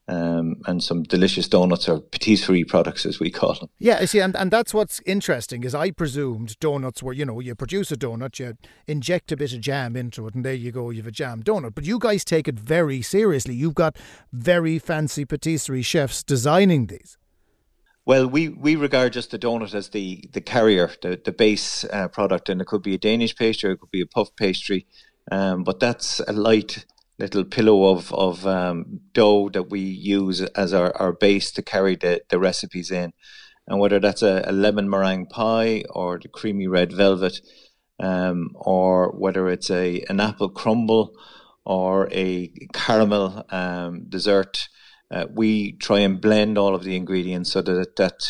um, 0.07 0.57
and 0.65 0.83
some 0.83 1.03
delicious 1.03 1.47
donuts 1.47 1.87
or 1.87 2.01
patisserie 2.01 2.65
products, 2.65 3.05
as 3.05 3.19
we 3.19 3.31
call 3.31 3.53
them. 3.55 3.69
Yeah, 3.79 3.99
I 4.01 4.05
see, 4.05 4.19
and, 4.19 4.35
and 4.35 4.51
that's 4.51 4.73
what's 4.73 5.01
interesting 5.05 5.63
is 5.63 5.73
I 5.73 5.91
presumed 5.91 6.59
donuts 6.59 7.01
were, 7.01 7.13
you 7.13 7.25
know, 7.25 7.39
you 7.39 7.55
produce 7.55 7.91
a 7.91 7.95
donut, 7.95 8.37
you 8.39 8.57
inject 8.85 9.31
a 9.31 9.37
bit 9.37 9.53
of 9.53 9.61
jam 9.61 9.95
into 9.95 10.27
it, 10.27 10.35
and 10.35 10.43
there 10.43 10.53
you 10.53 10.71
go, 10.71 10.89
you 10.89 10.97
have 10.97 11.07
a 11.07 11.11
jam 11.11 11.41
donut. 11.41 11.73
But 11.73 11.85
you 11.85 11.99
guys 11.99 12.25
take 12.25 12.47
it 12.47 12.59
very 12.59 13.01
seriously. 13.01 13.55
You've 13.55 13.75
got 13.75 13.97
very 14.31 14.77
fancy 14.77 15.23
patisserie 15.25 15.83
chefs 15.83 16.23
designing 16.23 16.87
these. 16.87 17.17
Well, 18.05 18.27
we, 18.27 18.49
we 18.49 18.75
regard 18.75 19.13
just 19.13 19.31
the 19.31 19.39
donut 19.39 19.73
as 19.73 19.89
the, 19.89 20.29
the 20.33 20.41
carrier, 20.41 20.91
the, 21.01 21.21
the 21.23 21.31
base 21.31 21.85
uh, 21.85 22.09
product, 22.09 22.49
and 22.49 22.59
it 22.59 22.67
could 22.67 22.83
be 22.83 22.95
a 22.95 22.97
Danish 22.97 23.35
pastry, 23.35 23.71
it 23.71 23.79
could 23.79 23.91
be 23.91 24.01
a 24.01 24.05
puff 24.05 24.35
pastry, 24.35 24.87
um, 25.31 25.63
but 25.63 25.79
that's 25.79 26.19
a 26.27 26.33
light 26.33 26.85
little 27.19 27.43
pillow 27.43 27.85
of 27.91 28.11
of 28.13 28.45
um, 28.45 28.99
dough 29.13 29.49
that 29.49 29.69
we 29.69 29.79
use 29.79 30.41
as 30.41 30.73
our, 30.73 30.95
our 30.97 31.13
base 31.13 31.51
to 31.51 31.61
carry 31.61 31.95
the, 31.95 32.21
the 32.29 32.39
recipes 32.39 32.91
in. 32.91 33.13
And 33.67 33.79
whether 33.79 33.99
that's 33.99 34.21
a, 34.21 34.43
a 34.45 34.51
lemon 34.51 34.89
meringue 34.89 35.27
pie 35.27 35.83
or 35.89 36.19
the 36.19 36.27
creamy 36.27 36.67
red 36.67 36.91
velvet, 36.91 37.39
um, 37.99 38.49
or 38.55 39.11
whether 39.11 39.47
it's 39.47 39.69
a 39.69 40.03
an 40.09 40.19
apple 40.19 40.49
crumble 40.49 41.15
or 41.65 42.09
a 42.11 42.51
caramel 42.73 43.45
um, 43.49 44.05
dessert, 44.09 44.67
uh, 45.11 45.25
we 45.31 45.73
try 45.73 45.99
and 45.99 46.21
blend 46.21 46.57
all 46.57 46.75
of 46.75 46.83
the 46.83 46.95
ingredients 46.95 47.51
so 47.51 47.61
that 47.61 47.95
that 47.97 48.23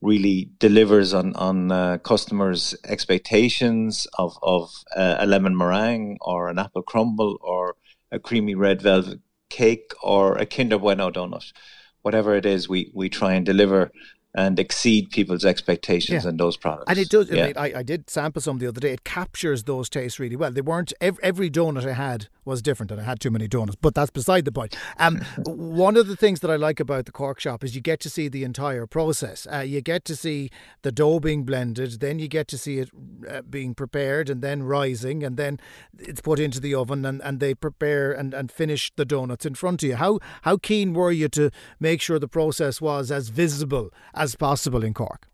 really 0.00 0.50
delivers 0.58 1.14
on 1.14 1.34
on 1.36 1.70
uh, 1.70 1.98
customers' 1.98 2.74
expectations 2.84 4.06
of 4.18 4.36
of 4.42 4.70
uh, 4.96 5.16
a 5.18 5.26
lemon 5.26 5.56
meringue 5.56 6.16
or 6.20 6.48
an 6.48 6.58
apple 6.58 6.82
crumble 6.82 7.38
or 7.40 7.76
a 8.10 8.18
creamy 8.18 8.54
red 8.54 8.82
velvet 8.82 9.20
cake 9.52 9.92
or 10.02 10.36
a 10.38 10.46
Kinder 10.46 10.78
Bueno 10.78 11.10
donut. 11.10 11.52
Whatever 12.00 12.34
it 12.34 12.46
is, 12.46 12.68
we, 12.68 12.90
we 12.94 13.08
try 13.08 13.34
and 13.34 13.46
deliver 13.46 13.92
and 14.34 14.58
exceed 14.58 15.10
people's 15.10 15.44
expectations 15.44 16.24
yeah. 16.24 16.30
in 16.30 16.36
those 16.38 16.56
products. 16.56 16.86
And 16.88 16.98
it 16.98 17.10
does. 17.10 17.30
Yeah. 17.30 17.52
I, 17.56 17.72
I 17.76 17.82
did 17.82 18.08
sample 18.08 18.40
some 18.40 18.58
the 18.58 18.66
other 18.66 18.80
day. 18.80 18.92
It 18.92 19.04
captures 19.04 19.64
those 19.64 19.90
tastes 19.90 20.18
really 20.18 20.36
well. 20.36 20.50
They 20.50 20.62
weren't 20.62 20.92
every, 21.00 21.22
every 21.22 21.50
donut 21.50 21.86
I 21.86 21.92
had 21.92 22.28
was 22.44 22.62
different, 22.62 22.90
and 22.90 23.00
I 23.00 23.04
had 23.04 23.20
too 23.20 23.30
many 23.30 23.46
donuts. 23.46 23.76
But 23.80 23.94
that's 23.94 24.10
beside 24.10 24.44
the 24.44 24.52
point. 24.52 24.76
Um, 24.98 25.18
one 25.44 25.96
of 25.96 26.08
the 26.08 26.16
things 26.16 26.40
that 26.40 26.50
I 26.50 26.56
like 26.56 26.80
about 26.80 27.04
the 27.04 27.12
Cork 27.12 27.40
shop 27.40 27.62
is 27.62 27.74
you 27.74 27.82
get 27.82 28.00
to 28.00 28.10
see 28.10 28.28
the 28.28 28.42
entire 28.42 28.86
process. 28.86 29.46
Uh, 29.52 29.58
you 29.58 29.80
get 29.80 30.04
to 30.06 30.16
see 30.16 30.50
the 30.80 30.90
dough 30.90 31.20
being 31.20 31.44
blended, 31.44 32.00
then 32.00 32.18
you 32.18 32.26
get 32.26 32.48
to 32.48 32.58
see 32.58 32.78
it 32.78 32.90
uh, 33.28 33.42
being 33.42 33.74
prepared, 33.74 34.30
and 34.30 34.40
then 34.40 34.62
rising, 34.62 35.22
and 35.22 35.36
then 35.36 35.60
it's 35.98 36.22
put 36.22 36.38
into 36.38 36.58
the 36.58 36.74
oven, 36.74 37.04
and, 37.04 37.20
and 37.22 37.38
they 37.38 37.54
prepare 37.54 38.12
and, 38.12 38.32
and 38.32 38.50
finish 38.50 38.90
the 38.96 39.04
donuts 39.04 39.44
in 39.44 39.54
front 39.54 39.82
of 39.82 39.88
you. 39.90 39.96
How 39.96 40.18
how 40.42 40.56
keen 40.56 40.94
were 40.94 41.12
you 41.12 41.28
to 41.30 41.50
make 41.78 42.00
sure 42.00 42.18
the 42.18 42.28
process 42.28 42.80
was 42.80 43.10
as 43.10 43.28
visible 43.28 43.90
as 44.14 44.21
possible 44.34 44.84
in 44.84 44.94
Cork? 44.94 45.28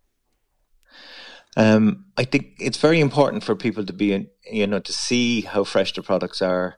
Um, 1.57 2.07
I 2.16 2.25
think 2.25 2.54
it's 2.61 2.78
very 2.78 3.00
important 3.00 3.42
for 3.42 3.57
people 3.57 3.85
to 3.85 3.92
be, 3.92 4.12
in, 4.12 4.28
you 4.50 4.66
know, 4.66 4.80
to 4.80 4.92
see 4.92 5.40
how 5.42 5.64
fresh 5.64 5.92
the 5.92 6.02
products 6.02 6.40
are, 6.40 6.76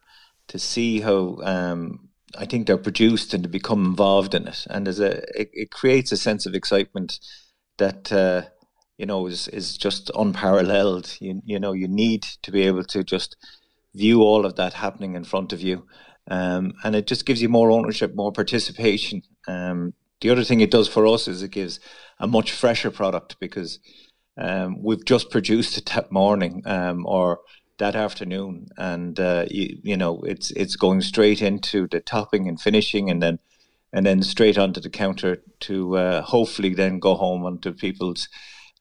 to 0.48 0.58
see 0.58 1.00
how 1.00 1.38
um, 1.42 2.08
I 2.36 2.46
think 2.46 2.66
they're 2.66 2.78
produced 2.78 3.34
and 3.34 3.42
to 3.42 3.48
become 3.48 3.84
involved 3.84 4.34
in 4.34 4.46
it. 4.46 4.66
And 4.70 4.86
there's 4.86 5.00
a, 5.00 5.18
it, 5.38 5.50
it 5.52 5.70
creates 5.70 6.12
a 6.12 6.16
sense 6.16 6.46
of 6.46 6.54
excitement 6.54 7.18
that 7.78 8.12
uh, 8.12 8.42
you 8.96 9.06
know 9.06 9.26
is 9.26 9.48
is 9.48 9.76
just 9.76 10.10
unparalleled. 10.14 11.16
You 11.20 11.40
you 11.44 11.58
know 11.58 11.72
you 11.72 11.88
need 11.88 12.22
to 12.42 12.52
be 12.52 12.62
able 12.62 12.84
to 12.84 13.02
just 13.02 13.36
view 13.94 14.22
all 14.22 14.46
of 14.46 14.56
that 14.56 14.74
happening 14.74 15.14
in 15.14 15.24
front 15.24 15.52
of 15.52 15.60
you, 15.60 15.86
um, 16.30 16.72
and 16.84 16.94
it 16.94 17.06
just 17.06 17.26
gives 17.26 17.42
you 17.42 17.48
more 17.48 17.70
ownership, 17.70 18.14
more 18.14 18.32
participation. 18.32 19.22
Um, 19.48 19.94
the 20.20 20.30
other 20.30 20.44
thing 20.44 20.60
it 20.60 20.70
does 20.70 20.88
for 20.88 21.06
us 21.06 21.28
is 21.28 21.42
it 21.42 21.50
gives 21.50 21.80
a 22.18 22.26
much 22.26 22.52
fresher 22.52 22.90
product 22.90 23.36
because 23.40 23.78
um, 24.36 24.82
we've 24.82 25.04
just 25.04 25.30
produced 25.30 25.76
it 25.78 25.86
that 25.86 26.12
morning 26.12 26.62
um, 26.66 27.06
or 27.06 27.40
that 27.78 27.96
afternoon, 27.96 28.66
and 28.76 29.18
uh, 29.18 29.46
you, 29.50 29.78
you, 29.82 29.96
know 29.96 30.20
it's 30.22 30.50
it's 30.52 30.76
going 30.76 31.00
straight 31.00 31.42
into 31.42 31.88
the 31.88 32.00
topping 32.00 32.46
and 32.46 32.60
finishing, 32.60 33.10
and 33.10 33.22
then 33.22 33.38
and 33.92 34.06
then 34.06 34.22
straight 34.22 34.58
onto 34.58 34.80
the 34.80 34.90
counter 34.90 35.42
to 35.60 35.96
uh, 35.96 36.22
hopefully 36.22 36.74
then 36.74 36.98
go 36.98 37.14
home 37.14 37.44
onto 37.44 37.72
people's 37.72 38.28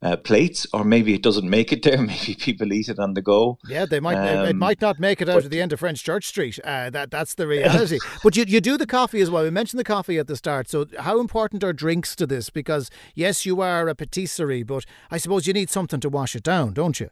uh, 0.02 0.16
plates, 0.16 0.66
or 0.74 0.84
maybe 0.84 1.14
it 1.14 1.22
doesn't 1.22 1.50
make 1.50 1.74
it 1.74 1.84
there. 1.84 2.02
Maybe 2.02 2.36
people 2.36 2.72
eat 2.72 2.88
it 2.88 3.00
on 3.00 3.14
the 3.14 3.22
go. 3.22 3.58
Yeah, 3.68 3.86
they 3.86 4.00
might. 4.00 4.16
Um, 4.16 4.46
it 4.46 4.56
might 4.56 4.82
not 4.82 5.00
make 5.00 5.22
it 5.22 5.28
out 5.28 5.44
at 5.44 5.52
the 5.52 5.62
end 5.62 5.74
of 5.74 5.80
French 5.80 6.04
Church 6.04 6.26
Street. 6.26 6.60
Uh, 6.64 6.90
that 6.92 7.12
that's 7.12 7.34
the 7.36 7.48
reality. 7.48 8.00
but 8.24 8.38
you 8.38 8.46
you 8.48 8.62
do 8.62 8.78
the 8.78 8.88
coffee 8.88 9.22
as 9.22 9.30
well. 9.30 9.44
We 9.44 9.50
mentioned 9.50 9.80
the 9.80 9.84
coffee 9.84 10.18
at 10.18 10.28
the 10.28 10.38
start. 10.38 10.70
So 10.70 10.86
how 11.00 11.20
important 11.20 11.64
are 11.64 11.74
drinks 11.74 12.16
to 12.16 12.26
this? 12.26 12.50
Because 12.50 12.90
yes, 13.14 13.46
you 13.46 13.62
are 13.62 13.88
a 13.90 13.96
patisserie, 13.96 14.64
but 14.64 14.86
I 15.12 15.18
suppose 15.18 15.48
you 15.48 15.54
need 15.54 15.70
something 15.70 16.00
to 16.00 16.10
wash 16.10 16.36
it 16.36 16.44
down, 16.44 16.74
don't 16.74 17.00
you? 17.00 17.10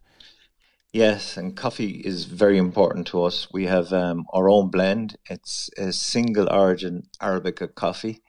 Yes, 0.94 1.36
and 1.36 1.56
coffee 1.56 2.02
is 2.06 2.24
very 2.24 2.58
important 2.58 3.08
to 3.08 3.24
us. 3.24 3.50
We 3.52 3.66
have 3.66 3.92
um, 3.92 4.26
our 4.32 4.50
own 4.50 4.70
blend. 4.70 5.18
It's 5.30 5.70
a 5.78 5.92
single 5.92 6.50
origin 6.50 7.04
Arabica 7.22 7.76
coffee. 7.76 8.22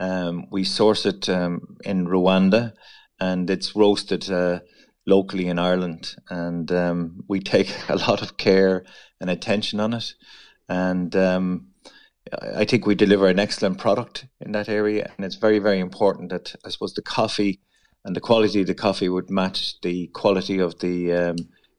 Um, 0.00 0.46
we 0.50 0.64
source 0.64 1.06
it 1.06 1.28
um, 1.28 1.76
in 1.84 2.06
Rwanda 2.06 2.72
and 3.20 3.50
it's 3.50 3.76
roasted 3.76 4.30
uh, 4.30 4.60
locally 5.06 5.48
in 5.48 5.58
Ireland. 5.58 6.16
And 6.28 6.70
um, 6.72 7.24
we 7.28 7.40
take 7.54 7.74
a 7.88 7.96
lot 7.96 8.22
of 8.22 8.36
care 8.36 8.84
and 9.20 9.30
attention 9.30 9.80
on 9.80 9.94
it. 9.94 10.14
And 10.68 11.14
um, 11.16 11.68
I 12.42 12.64
think 12.64 12.86
we 12.86 12.94
deliver 12.94 13.26
an 13.26 13.38
excellent 13.38 13.78
product 13.78 14.26
in 14.40 14.52
that 14.52 14.68
area. 14.68 15.12
And 15.16 15.24
it's 15.24 15.36
very, 15.36 15.58
very 15.58 15.80
important 15.80 16.30
that 16.30 16.54
I 16.64 16.70
suppose 16.70 16.94
the 16.94 17.02
coffee 17.02 17.60
and 18.04 18.16
the 18.16 18.20
quality 18.20 18.62
of 18.62 18.66
the 18.66 18.74
coffee 18.74 19.08
would 19.08 19.30
match 19.30 19.80
the 19.82 20.06
quality 20.08 20.58
of 20.58 20.78
the 20.78 21.12
um, 21.12 21.36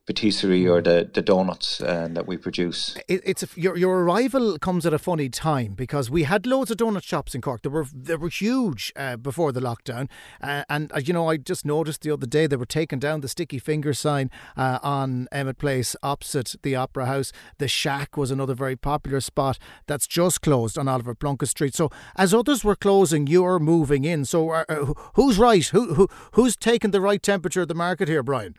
patisserie 0.08 0.68
or 0.68 0.82
the, 0.82 1.10
the 1.14 1.22
donuts 1.22 1.80
uh, 1.80 2.08
that 2.12 2.28
we 2.28 2.36
produce. 2.38 2.98
It, 3.08 3.22
it's 3.24 3.44
a, 3.44 3.48
your 3.56 3.78
your 3.78 4.04
arrival 4.04 4.58
comes 4.58 4.86
at 4.86 4.94
a 4.94 5.00
funny 5.00 5.30
time 5.30 5.74
because 5.74 6.10
we 6.10 6.24
had 6.24 6.46
loads 6.46 6.72
of 6.72 6.78
donut 6.78 7.04
shops 7.04 7.36
in 7.36 7.42
Cork. 7.42 7.62
They 7.62 7.70
were 7.70 7.86
they 7.94 8.16
were 8.16 8.30
huge 8.30 8.92
uh, 8.96 9.18
before 9.18 9.52
the 9.52 9.62
lockdown, 9.62 10.10
uh, 10.42 10.64
and 10.70 10.92
uh, 10.94 11.02
you 11.04 11.14
know 11.14 11.30
I 11.30 11.38
just 11.38 11.66
noticed 11.66 12.02
the 12.02 12.12
other 12.12 12.26
day 12.26 12.48
they 12.48 12.56
were 12.56 12.66
taking 12.66 13.00
down 13.00 13.22
the 13.22 13.28
sticky 13.28 13.60
finger 13.60 13.94
sign 13.94 14.32
uh, 14.58 14.80
on 14.82 15.28
Emmet 15.32 15.60
Place 15.60 15.96
opposite 16.02 16.56
the 16.64 16.76
Opera 16.76 17.06
House. 17.06 17.32
The 17.60 17.68
Shack 17.68 18.18
was 18.18 18.32
another 18.32 18.56
very 18.56 18.76
popular 18.76 19.22
spot 19.22 19.60
that's 19.86 20.08
just 20.08 20.42
closed 20.42 20.78
on 20.78 20.88
Oliver 20.88 21.14
Plunkett 21.14 21.50
Street. 21.50 21.76
So 21.76 21.90
as 22.16 22.34
others 22.34 22.64
were 22.64 22.76
closing, 22.76 23.28
you're 23.28 23.60
moving 23.60 24.04
in. 24.04 24.26
So 24.26 24.50
uh, 24.50 24.94
who's 25.14 25.38
right? 25.38 25.66
Who 25.68 25.94
who 25.94 26.08
who's 26.34 26.56
taking 26.56 26.92
the 26.92 27.02
right 27.02 27.22
temperature 27.22 27.62
of 27.62 27.68
the 27.68 27.76
market 27.76 28.08
here, 28.08 28.24
Brian? 28.24 28.56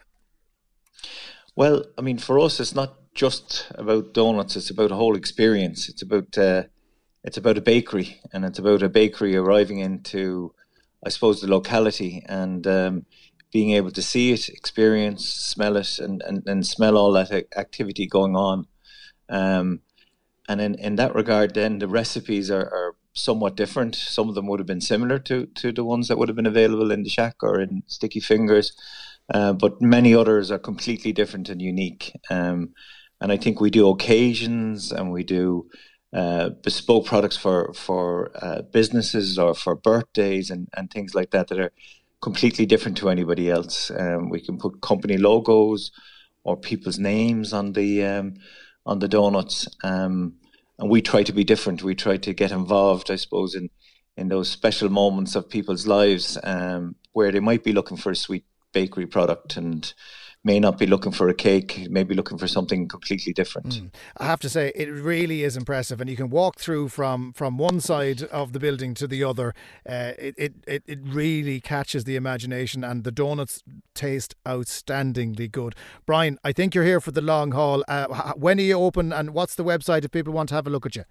Well, 1.55 1.85
I 1.99 2.03
mean, 2.03 2.19
for 2.19 2.39
us, 2.39 2.61
it's 2.61 2.75
not 2.75 2.97
just 3.15 3.71
about 3.75 4.15
donuts. 4.15 4.57
It's 4.57 4.71
about 4.71 4.91
a 4.91 4.97
whole 4.97 5.17
experience. 5.17 5.89
It's 5.89 6.03
about 6.03 6.37
uh, 6.39 6.65
it's 7.25 7.37
about 7.37 7.59
a 7.59 7.63
bakery, 7.63 8.21
and 8.33 8.45
it's 8.45 8.59
about 8.59 8.83
a 8.83 8.89
bakery 8.89 9.37
arriving 9.37 9.79
into, 9.79 10.55
I 11.05 11.11
suppose, 11.11 11.41
the 11.41 11.49
locality 11.49 12.25
and 12.27 12.67
um, 12.67 13.07
being 13.53 13.73
able 13.73 13.91
to 13.93 14.03
see 14.03 14.33
it, 14.33 14.49
experience, 14.49 15.29
smell 15.29 15.77
it, 15.77 15.99
and 15.99 16.23
and, 16.23 16.43
and 16.47 16.67
smell 16.67 16.97
all 16.97 17.13
that 17.13 17.31
activity 17.57 18.07
going 18.07 18.35
on. 18.35 18.67
Um, 19.29 19.81
and 20.49 20.61
in, 20.61 20.75
in 20.75 20.97
that 20.97 21.15
regard, 21.15 21.55
then 21.55 21.79
the 21.79 21.89
recipes 21.89 22.51
are, 22.51 22.65
are 22.65 22.97
somewhat 23.13 23.57
different. 23.57 23.95
Some 23.95 24.29
of 24.29 24.35
them 24.35 24.47
would 24.49 24.59
have 24.59 24.67
been 24.67 24.81
similar 24.81 25.19
to 25.21 25.47
to 25.47 25.71
the 25.71 25.85
ones 25.85 26.09
that 26.09 26.17
would 26.17 26.29
have 26.29 26.37
been 26.37 26.47
available 26.47 26.91
in 26.91 27.03
the 27.03 27.11
shack 27.11 27.37
or 27.43 27.61
in 27.61 27.83
Sticky 27.87 28.21
Fingers. 28.21 28.73
Uh, 29.33 29.53
but 29.53 29.81
many 29.81 30.15
others 30.15 30.51
are 30.51 30.59
completely 30.59 31.13
different 31.13 31.49
and 31.49 31.63
unique. 31.63 32.13
Um, 32.31 32.75
and 33.21 33.31
I 33.31 33.37
think 33.37 33.61
we 33.61 33.71
do 33.71 33.89
occasions 33.89 34.93
and 34.93 35.13
we 35.13 35.23
do 35.23 35.69
uh, 36.13 36.51
bespoke 36.63 37.07
products 37.07 37.37
for 37.37 37.73
for 37.73 38.31
uh, 38.35 38.63
businesses 38.73 39.39
or 39.39 39.55
for 39.55 39.75
birthdays 39.75 40.51
and, 40.51 40.69
and 40.77 40.91
things 40.91 41.15
like 41.15 41.31
that 41.31 41.49
that 41.49 41.59
are 41.59 41.73
completely 42.21 42.67
different 42.67 42.99
to 42.99 43.09
anybody 43.09 43.49
else. 43.49 43.91
Um, 43.91 44.29
we 44.29 44.41
can 44.41 44.59
put 44.59 44.83
company 44.83 45.17
logos 45.17 45.91
or 46.45 46.57
people's 46.57 46.99
names 46.99 47.53
on 47.53 47.73
the 47.73 48.05
um, 48.05 48.35
on 48.85 48.99
the 48.99 49.09
donuts, 49.09 49.69
um, 49.85 50.35
and 50.79 50.91
we 50.91 51.01
try 51.01 51.23
to 51.23 51.33
be 51.33 51.45
different. 51.45 51.83
We 51.83 51.95
try 51.95 52.17
to 52.19 52.35
get 52.35 52.53
involved, 52.53 53.11
I 53.11 53.17
suppose, 53.17 53.55
in 53.55 53.71
in 54.17 54.29
those 54.29 54.51
special 54.51 54.91
moments 54.91 55.35
of 55.35 55.49
people's 55.49 55.87
lives 55.87 56.37
um, 56.43 56.97
where 57.13 57.33
they 57.33 57.41
might 57.41 57.65
be 57.65 57.73
looking 57.73 57.97
for 57.97 58.11
a 58.11 58.17
sweet 58.17 58.45
bakery 58.73 59.07
product 59.07 59.57
and 59.57 59.93
may 60.45 60.59
not 60.59 60.79
be 60.79 60.87
looking 60.87 61.13
for 61.13 61.29
a 61.29 61.35
cake, 61.35 61.87
may 61.89 62.03
be 62.03 62.15
looking 62.15 62.39
for 62.39 62.49
something 62.49 62.89
completely 62.89 63.33
different. 63.33 63.75
Mm. 63.75 63.95
I 64.17 64.25
have 64.25 64.41
to 64.41 64.49
say, 64.49 64.73
it 64.75 64.87
really 64.91 65.45
is 65.45 65.57
impressive, 65.57 66.01
and 66.01 66.11
you 66.11 66.17
can 66.17 66.31
walk 66.31 66.59
through 66.59 66.89
from 66.89 67.33
from 67.33 67.59
one 67.59 67.81
side 67.81 68.23
of 68.25 68.53
the 68.53 68.59
building 68.59 68.95
to 68.95 69.07
the 69.07 69.23
other. 69.23 69.55
Uh, 69.89 70.13
it, 70.19 70.55
it 70.67 70.83
it 70.87 70.99
really 71.03 71.61
catches 71.61 72.05
the 72.05 72.17
imagination, 72.17 72.83
and 72.83 73.05
the 73.05 73.13
donuts 73.13 73.63
taste 73.95 74.35
outstandingly 74.45 75.51
good. 75.51 75.75
Brian, 76.07 76.39
I 76.43 76.53
think 76.53 76.75
you're 76.75 76.85
here 76.85 77.01
for 77.01 77.13
the 77.13 77.23
long 77.23 77.53
haul. 77.53 77.85
Uh, 77.87 78.33
when 78.37 78.59
are 78.59 78.63
you 78.63 78.75
open, 78.75 79.13
and 79.13 79.31
what's 79.31 79.55
the 79.55 79.65
website 79.65 80.05
if 80.05 80.11
people 80.11 80.33
want 80.33 80.49
to 80.49 80.55
have 80.55 80.67
a 80.67 80.71
look 80.71 80.87
at 80.87 80.97
you? 80.97 81.05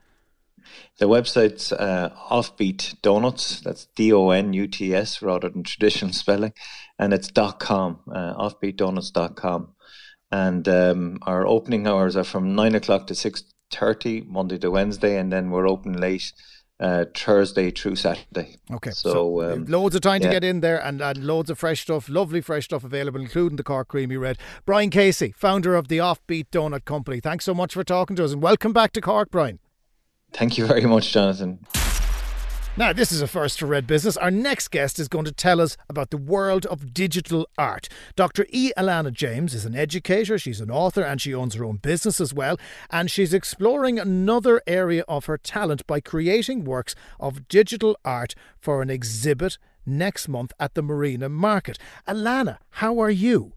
The 0.99 1.07
website's 1.07 1.71
uh, 1.71 2.13
Offbeat 2.29 3.01
Donuts. 3.01 3.61
That's 3.61 3.85
D 3.95 4.11
O 4.13 4.29
N 4.29 4.53
U 4.53 4.67
T 4.67 4.93
S 4.95 5.21
rather 5.21 5.49
than 5.49 5.63
traditional 5.63 6.13
spelling, 6.13 6.53
and 6.99 7.13
it's 7.13 7.27
dot 7.27 7.59
.com. 7.59 7.99
Uh, 8.11 8.33
offbeatdonuts.com, 8.35 9.73
and 10.31 10.67
um, 10.67 11.19
our 11.23 11.47
opening 11.47 11.87
hours 11.87 12.15
are 12.15 12.23
from 12.23 12.55
nine 12.55 12.75
o'clock 12.75 13.07
to 13.07 13.15
six 13.15 13.43
thirty 13.71 14.21
Monday 14.21 14.57
to 14.59 14.71
Wednesday, 14.71 15.17
and 15.17 15.31
then 15.31 15.49
we're 15.51 15.67
open 15.67 15.93
late 15.93 16.31
uh, 16.81 17.05
Thursday 17.15 17.69
through 17.71 17.95
Saturday. 17.95 18.57
Okay, 18.71 18.89
so, 18.91 19.11
so 19.11 19.53
um, 19.53 19.65
loads 19.65 19.95
of 19.95 20.01
time 20.01 20.21
yeah. 20.21 20.27
to 20.27 20.33
get 20.33 20.43
in 20.43 20.61
there 20.61 20.83
and, 20.83 20.99
and 20.99 21.23
loads 21.23 21.49
of 21.49 21.59
fresh 21.59 21.81
stuff, 21.81 22.09
lovely 22.09 22.41
fresh 22.41 22.65
stuff 22.65 22.83
available, 22.83 23.21
including 23.21 23.55
the 23.55 23.63
Cork 23.63 23.87
Creamy 23.87 24.17
Red. 24.17 24.37
Brian 24.65 24.89
Casey, 24.89 25.33
founder 25.37 25.75
of 25.75 25.87
the 25.87 25.99
Offbeat 25.99 26.47
Donut 26.51 26.83
Company. 26.83 27.19
Thanks 27.19 27.45
so 27.45 27.53
much 27.53 27.73
for 27.73 27.83
talking 27.83 28.15
to 28.15 28.25
us 28.25 28.33
and 28.33 28.41
welcome 28.41 28.73
back 28.73 28.91
to 28.93 29.01
Cork, 29.01 29.29
Brian. 29.29 29.59
Thank 30.33 30.57
you 30.57 30.65
very 30.65 30.85
much, 30.85 31.11
Jonathan. 31.11 31.59
Now, 32.77 32.93
this 32.93 33.11
is 33.11 33.21
a 33.21 33.27
first 33.27 33.59
for 33.59 33.65
Red 33.65 33.85
Business. 33.85 34.15
Our 34.15 34.31
next 34.31 34.69
guest 34.69 34.97
is 34.97 35.09
going 35.09 35.25
to 35.25 35.33
tell 35.33 35.59
us 35.59 35.75
about 35.89 36.09
the 36.09 36.17
world 36.17 36.65
of 36.67 36.93
digital 36.93 37.49
art. 37.57 37.89
Dr. 38.15 38.45
E. 38.49 38.71
Alana 38.77 39.11
James 39.11 39.53
is 39.53 39.65
an 39.65 39.75
educator, 39.75 40.39
she's 40.39 40.61
an 40.61 40.71
author, 40.71 41.01
and 41.01 41.19
she 41.19 41.33
owns 41.33 41.55
her 41.55 41.65
own 41.65 41.77
business 41.77 42.21
as 42.21 42.33
well. 42.33 42.57
And 42.89 43.11
she's 43.11 43.33
exploring 43.33 43.99
another 43.99 44.61
area 44.65 45.03
of 45.09 45.25
her 45.25 45.37
talent 45.37 45.85
by 45.85 45.99
creating 45.99 46.63
works 46.63 46.95
of 47.19 47.49
digital 47.49 47.97
art 48.05 48.35
for 48.57 48.81
an 48.81 48.89
exhibit 48.89 49.57
next 49.85 50.29
month 50.29 50.53
at 50.57 50.73
the 50.73 50.81
Marina 50.81 51.27
Market. 51.27 51.77
Alana, 52.07 52.57
how 52.69 52.99
are 52.99 53.11
you? 53.11 53.51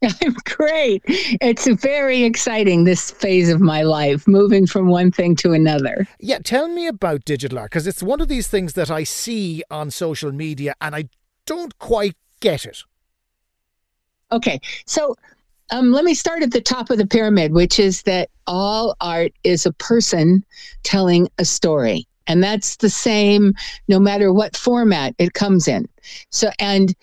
I'm 0.22 0.36
great. 0.44 1.02
It's 1.06 1.66
very 1.66 2.22
exciting, 2.22 2.84
this 2.84 3.10
phase 3.10 3.48
of 3.48 3.60
my 3.60 3.82
life, 3.82 4.28
moving 4.28 4.66
from 4.66 4.88
one 4.88 5.10
thing 5.10 5.34
to 5.36 5.52
another. 5.52 6.06
Yeah, 6.20 6.38
tell 6.38 6.68
me 6.68 6.86
about 6.86 7.24
digital 7.24 7.58
art, 7.58 7.70
because 7.70 7.86
it's 7.86 8.02
one 8.02 8.20
of 8.20 8.28
these 8.28 8.48
things 8.48 8.74
that 8.74 8.90
I 8.90 9.04
see 9.04 9.62
on 9.70 9.90
social 9.90 10.32
media 10.32 10.74
and 10.80 10.94
I 10.94 11.08
don't 11.46 11.76
quite 11.78 12.14
get 12.40 12.64
it. 12.64 12.78
Okay, 14.30 14.60
so 14.86 15.16
um, 15.70 15.92
let 15.92 16.04
me 16.04 16.14
start 16.14 16.42
at 16.42 16.52
the 16.52 16.60
top 16.60 16.90
of 16.90 16.98
the 16.98 17.06
pyramid, 17.06 17.52
which 17.52 17.78
is 17.78 18.02
that 18.02 18.30
all 18.46 18.96
art 19.00 19.32
is 19.44 19.66
a 19.66 19.72
person 19.72 20.44
telling 20.82 21.28
a 21.38 21.44
story. 21.44 22.06
And 22.26 22.44
that's 22.44 22.76
the 22.76 22.90
same 22.90 23.54
no 23.88 23.98
matter 23.98 24.32
what 24.32 24.56
format 24.56 25.14
it 25.18 25.32
comes 25.32 25.66
in. 25.66 25.88
So, 26.30 26.50
and 26.58 26.94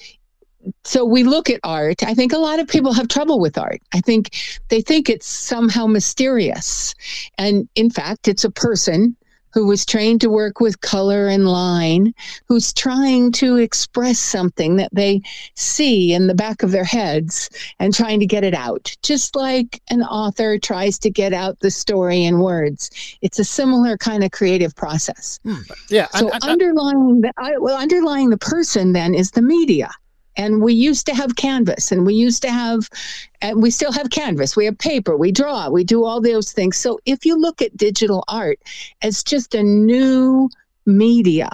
so 0.84 1.06
we 1.06 1.24
look 1.24 1.50
at 1.50 1.60
art. 1.64 2.04
I 2.04 2.14
think 2.14 2.34
a 2.34 2.38
lot 2.38 2.60
of 2.60 2.68
people 2.68 2.94
have 2.94 3.08
trouble 3.08 3.40
with 3.40 3.58
art. 3.58 3.82
I 3.94 4.02
think 4.02 4.36
they 4.70 4.82
think 4.82 5.10
it's 5.10 5.28
somehow 5.28 5.88
mysterious. 5.88 6.94
And 7.38 7.68
in 7.76 7.90
fact, 7.90 8.28
it's 8.28 8.44
a 8.44 8.52
person 8.52 9.16
who 9.56 9.66
was 9.66 9.86
trained 9.86 10.20
to 10.20 10.30
work 10.30 10.60
with 10.60 10.82
color 10.82 11.30
and 11.30 11.48
line, 11.48 12.14
who's 12.46 12.74
trying 12.74 13.32
to 13.32 13.56
express 13.56 14.20
something 14.20 14.76
that 14.76 14.90
they 14.92 15.22
see 15.56 16.14
in 16.14 16.28
the 16.28 16.36
back 16.36 16.62
of 16.62 16.72
their 16.72 16.84
heads 16.84 17.50
and 17.80 17.94
trying 17.94 18.20
to 18.20 18.26
get 18.26 18.44
it 18.44 18.54
out, 18.54 18.94
just 19.02 19.34
like 19.34 19.82
an 19.90 20.04
author 20.04 20.60
tries 20.60 21.00
to 21.00 21.10
get 21.10 21.32
out 21.32 21.58
the 21.62 21.72
story 21.72 22.26
in 22.26 22.40
words. 22.40 22.92
It's 23.22 23.40
a 23.40 23.46
similar 23.46 23.98
kind 23.98 24.26
of 24.26 24.32
creative 24.32 24.76
process. 24.76 25.40
Hmm. 25.44 25.62
Yeah. 25.88 26.08
So 26.10 26.26
and, 26.26 26.34
and, 26.34 26.44
underlying 26.44 27.22
the 27.22 27.32
well, 27.60 27.78
underlying 27.78 28.32
the 28.32 28.38
person 28.38 28.92
then 28.92 29.16
is 29.16 29.32
the 29.32 29.42
media 29.42 29.90
and 30.38 30.62
we 30.62 30.74
used 30.74 31.06
to 31.06 31.16
have 31.16 31.36
canvas 31.36 31.92
and 31.92 32.06
we 32.06 32.14
used 32.14 32.42
to 32.42 32.52
have 32.52 32.90
and 33.42 33.62
we 33.62 33.72
still 33.72 33.92
have 33.92 34.10
canvas 34.10 34.56
we 34.56 34.66
have 34.66 34.78
paper 34.78 35.18
we 35.18 35.32
draw 35.32 35.70
we 35.70 35.84
do 35.84 36.04
all 36.04 36.22
those 36.22 36.52
things 36.52 36.78
so 36.78 37.00
if 37.06 37.26
you 37.26 37.38
look 37.38 37.62
at 37.62 37.76
digital 37.78 38.24
art 38.28 38.60
as 39.02 39.24
just 39.24 39.56
a 39.56 39.64
new 39.64 40.50
media 40.86 41.50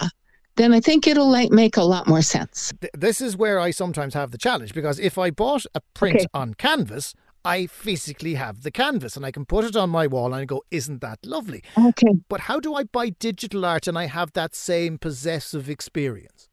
then 0.56 0.72
I 0.72 0.80
think 0.80 1.06
it'll 1.06 1.30
like 1.30 1.50
make 1.50 1.76
a 1.76 1.82
lot 1.82 2.06
more 2.06 2.22
sense. 2.22 2.72
This 2.92 3.22
is 3.22 3.36
where 3.36 3.58
I 3.58 3.70
sometimes 3.70 4.14
have 4.14 4.32
the 4.32 4.38
challenge 4.38 4.74
because 4.74 4.98
if 4.98 5.16
I 5.16 5.30
bought 5.30 5.64
a 5.74 5.80
print 5.94 6.16
okay. 6.16 6.26
on 6.34 6.54
canvas, 6.54 7.14
I 7.44 7.66
physically 7.66 8.34
have 8.34 8.62
the 8.62 8.70
canvas 8.70 9.16
and 9.16 9.26
I 9.26 9.30
can 9.30 9.44
put 9.44 9.64
it 9.64 9.74
on 9.74 9.90
my 9.90 10.06
wall 10.06 10.26
and 10.26 10.34
I 10.34 10.44
go, 10.44 10.62
isn't 10.70 11.00
that 11.00 11.18
lovely? 11.24 11.62
Okay. 11.76 12.14
But 12.28 12.40
how 12.40 12.60
do 12.60 12.74
I 12.74 12.84
buy 12.84 13.10
digital 13.10 13.64
art 13.64 13.88
and 13.88 13.98
I 13.98 14.06
have 14.06 14.32
that 14.34 14.54
same 14.54 14.98
possessive 14.98 15.68
experience? 15.68 16.48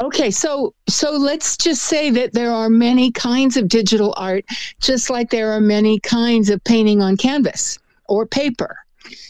Okay, 0.00 0.30
so 0.30 0.74
so 0.88 1.10
let's 1.12 1.56
just 1.56 1.82
say 1.82 2.10
that 2.10 2.32
there 2.32 2.52
are 2.52 2.68
many 2.68 3.10
kinds 3.10 3.56
of 3.56 3.66
digital 3.66 4.14
art, 4.16 4.44
just 4.80 5.10
like 5.10 5.30
there 5.30 5.50
are 5.50 5.60
many 5.60 5.98
kinds 5.98 6.50
of 6.50 6.62
painting 6.62 7.02
on 7.02 7.16
canvas 7.16 7.78
or 8.06 8.24
paper. 8.24 8.76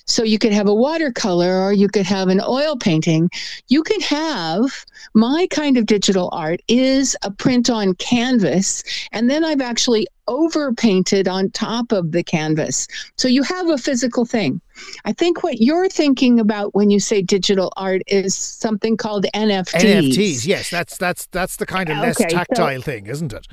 So 0.04 0.24
you 0.24 0.38
could 0.38 0.52
have 0.52 0.66
a 0.66 0.74
watercolor 0.74 1.60
or 1.62 1.72
you 1.72 1.88
could 1.88 2.04
have 2.06 2.28
an 2.28 2.40
oil 2.40 2.76
painting. 2.76 3.30
You 3.68 3.82
can 3.82 4.00
have 4.00 4.84
my 5.14 5.46
kind 5.50 5.78
of 5.78 5.86
digital 5.86 6.28
art 6.32 6.60
is 6.68 7.16
a 7.22 7.30
print 7.30 7.70
on 7.70 7.94
canvas, 7.94 8.82
and 9.12 9.30
then 9.30 9.44
I've 9.44 9.60
actually 9.62 10.06
overpainted 10.26 11.28
on 11.28 11.50
top 11.50 11.92
of 11.92 12.12
the 12.12 12.22
canvas. 12.22 12.88
So 13.16 13.28
you 13.28 13.42
have 13.42 13.68
a 13.68 13.78
physical 13.78 14.26
thing. 14.26 14.60
I 15.04 15.12
think 15.12 15.42
what 15.42 15.60
you're 15.60 15.88
thinking 15.88 16.40
about 16.40 16.74
when 16.74 16.90
you 16.90 17.00
say 17.00 17.22
digital 17.22 17.72
art 17.76 18.02
is 18.06 18.34
something 18.34 18.96
called 18.96 19.26
NFTs. 19.34 19.80
NFTs, 19.80 20.46
yes, 20.46 20.70
that's 20.70 20.96
that's 20.96 21.26
that's 21.26 21.56
the 21.56 21.66
kind 21.66 21.88
of 21.88 21.98
less 21.98 22.20
okay, 22.20 22.28
tactile 22.34 22.76
so, 22.76 22.82
thing, 22.82 23.06
isn't 23.06 23.32
it? 23.32 23.46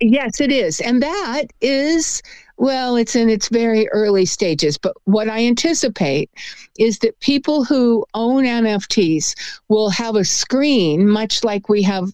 Yes, 0.00 0.40
it 0.40 0.50
is. 0.50 0.80
And 0.80 1.00
that 1.00 1.44
is, 1.60 2.22
well, 2.56 2.96
it's 2.96 3.14
in 3.14 3.28
its 3.28 3.48
very 3.48 3.88
early 3.90 4.26
stages. 4.26 4.76
But 4.76 4.96
what 5.04 5.28
I 5.28 5.46
anticipate 5.46 6.28
is 6.76 6.98
that 7.00 7.18
people 7.20 7.62
who 7.62 8.04
own 8.14 8.42
NFTs 8.42 9.34
will 9.68 9.90
have 9.90 10.16
a 10.16 10.24
screen, 10.24 11.08
much 11.08 11.44
like 11.44 11.68
we 11.68 11.82
have 11.82 12.12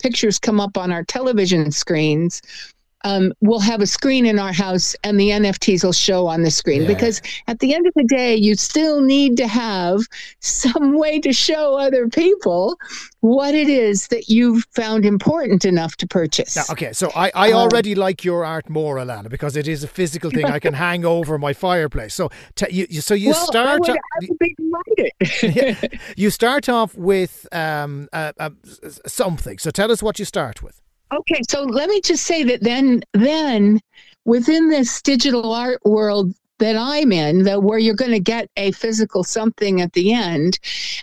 pictures 0.00 0.38
come 0.38 0.60
up 0.60 0.76
on 0.76 0.90
our 0.90 1.04
television 1.04 1.70
screens 1.70 2.42
um, 3.02 3.32
we'll 3.40 3.60
have 3.60 3.80
a 3.80 3.86
screen 3.86 4.26
in 4.26 4.38
our 4.38 4.52
house 4.52 4.94
and 5.04 5.18
the 5.18 5.30
NFTs 5.30 5.84
will 5.84 5.92
show 5.92 6.26
on 6.26 6.42
the 6.42 6.50
screen 6.50 6.82
yeah. 6.82 6.88
because 6.88 7.22
at 7.46 7.58
the 7.60 7.74
end 7.74 7.86
of 7.86 7.94
the 7.94 8.04
day, 8.04 8.34
you 8.34 8.54
still 8.54 9.00
need 9.00 9.36
to 9.38 9.46
have 9.46 10.02
some 10.40 10.98
way 10.98 11.20
to 11.20 11.32
show 11.32 11.78
other 11.78 12.08
people 12.08 12.78
what 13.20 13.54
it 13.54 13.68
is 13.68 14.08
that 14.08 14.28
you've 14.28 14.64
found 14.72 15.04
important 15.04 15.64
enough 15.64 15.96
to 15.96 16.06
purchase. 16.06 16.56
Now, 16.56 16.64
okay, 16.70 16.92
so 16.92 17.10
I, 17.14 17.30
I 17.34 17.52
um, 17.52 17.58
already 17.58 17.94
like 17.94 18.24
your 18.24 18.44
art 18.44 18.68
more, 18.68 18.96
Alana, 18.96 19.28
because 19.28 19.56
it 19.56 19.68
is 19.68 19.84
a 19.84 19.88
physical 19.88 20.30
thing 20.30 20.46
I 20.46 20.58
can 20.66 20.74
hang 20.74 21.04
over 21.04 21.38
my 21.38 21.52
fireplace. 21.52 22.14
So, 22.14 22.30
t- 22.54 22.86
you, 22.90 23.00
so 23.00 23.14
you 23.14 23.30
well, 23.30 23.46
start. 23.46 23.68
I 23.68 23.76
would, 23.76 23.90
I 23.90 24.28
would 24.28 25.10
yeah, 25.42 25.76
you 26.16 26.30
start 26.30 26.68
off 26.68 26.94
with 26.96 27.46
um, 27.52 28.08
uh, 28.12 28.32
uh, 28.38 28.50
something. 29.06 29.58
So 29.58 29.70
tell 29.70 29.90
us 29.90 30.02
what 30.02 30.18
you 30.18 30.24
start 30.24 30.62
with. 30.62 30.80
Okay, 31.12 31.40
so 31.48 31.62
let 31.64 31.88
me 31.88 32.00
just 32.00 32.24
say 32.24 32.44
that 32.44 32.62
then 32.62 33.02
then 33.14 33.80
within 34.24 34.68
this 34.68 35.02
digital 35.02 35.52
art 35.52 35.80
world 35.84 36.32
that 36.58 36.76
I'm 36.76 37.10
in, 37.10 37.42
that 37.44 37.62
where 37.62 37.78
you're 37.78 37.94
going 37.94 38.12
to 38.12 38.20
get 38.20 38.48
a 38.56 38.70
physical 38.72 39.24
something 39.24 39.80
at 39.80 39.92
the 39.94 40.12
end, 40.12 40.58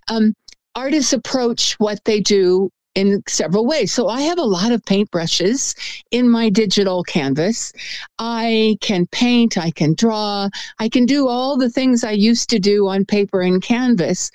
um, 0.08 0.34
artists 0.76 1.12
approach 1.12 1.74
what 1.80 2.00
they 2.06 2.22
do 2.22 2.70
in 2.96 3.22
several 3.28 3.66
ways. 3.66 3.92
So 3.92 4.08
I 4.08 4.22
have 4.22 4.40
a 4.40 4.44
lot 4.44 4.72
of 4.72 4.82
paintbrushes 4.84 5.76
in 6.12 6.30
my 6.30 6.50
digital 6.50 7.04
canvas. 7.04 7.74
I 8.18 8.78
can 8.82 9.08
paint, 9.08 9.58
I 9.58 9.72
can 9.72 9.94
draw, 9.94 10.48
I 10.80 10.90
can 10.90 11.06
do 11.06 11.28
all 11.28 11.58
the 11.58 11.70
things 11.70 12.04
I 12.04 12.12
used 12.12 12.50
to 12.52 12.60
do 12.60 12.88
on 12.88 13.04
paper 13.04 13.42
and 13.42 13.62
canvas. 13.62 14.32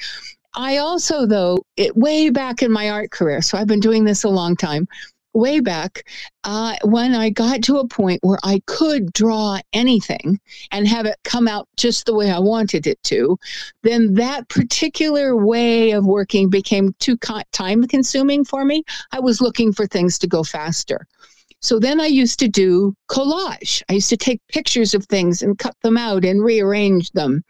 I 0.54 0.76
also, 0.76 1.24
though, 1.24 1.64
it 1.76 1.96
way 1.96 2.28
back 2.28 2.62
in 2.62 2.70
my 2.70 2.90
art 2.90 3.10
career, 3.10 3.40
so 3.40 3.56
I've 3.56 3.66
been 3.66 3.80
doing 3.80 4.04
this 4.04 4.22
a 4.22 4.28
long 4.28 4.54
time 4.54 4.86
way 5.34 5.60
back 5.60 6.04
uh, 6.44 6.76
when 6.84 7.14
I 7.14 7.30
got 7.30 7.62
to 7.62 7.78
a 7.78 7.86
point 7.86 8.20
where 8.22 8.38
I 8.42 8.62
could 8.66 9.12
draw 9.12 9.60
anything 9.72 10.40
and 10.70 10.86
have 10.88 11.06
it 11.06 11.16
come 11.24 11.48
out 11.48 11.68
just 11.76 12.06
the 12.06 12.14
way 12.14 12.30
I 12.30 12.38
wanted 12.38 12.86
it 12.86 13.02
to, 13.04 13.38
then 13.82 14.14
that 14.14 14.48
particular 14.48 15.36
way 15.36 15.92
of 15.92 16.04
working 16.04 16.50
became 16.50 16.94
too 16.98 17.16
time 17.52 17.86
consuming 17.86 18.44
for 18.44 18.64
me. 18.64 18.84
I 19.12 19.20
was 19.20 19.40
looking 19.40 19.72
for 19.72 19.86
things 19.86 20.18
to 20.20 20.26
go 20.26 20.42
faster. 20.42 21.06
So 21.62 21.78
then 21.78 22.00
I 22.00 22.06
used 22.06 22.40
to 22.40 22.48
do 22.48 22.94
collage. 23.08 23.82
I 23.88 23.94
used 23.94 24.08
to 24.08 24.16
take 24.16 24.40
pictures 24.48 24.94
of 24.94 25.06
things 25.06 25.42
and 25.42 25.58
cut 25.58 25.76
them 25.82 25.96
out 25.96 26.24
and 26.24 26.42
rearrange 26.42 27.10
them. 27.12 27.44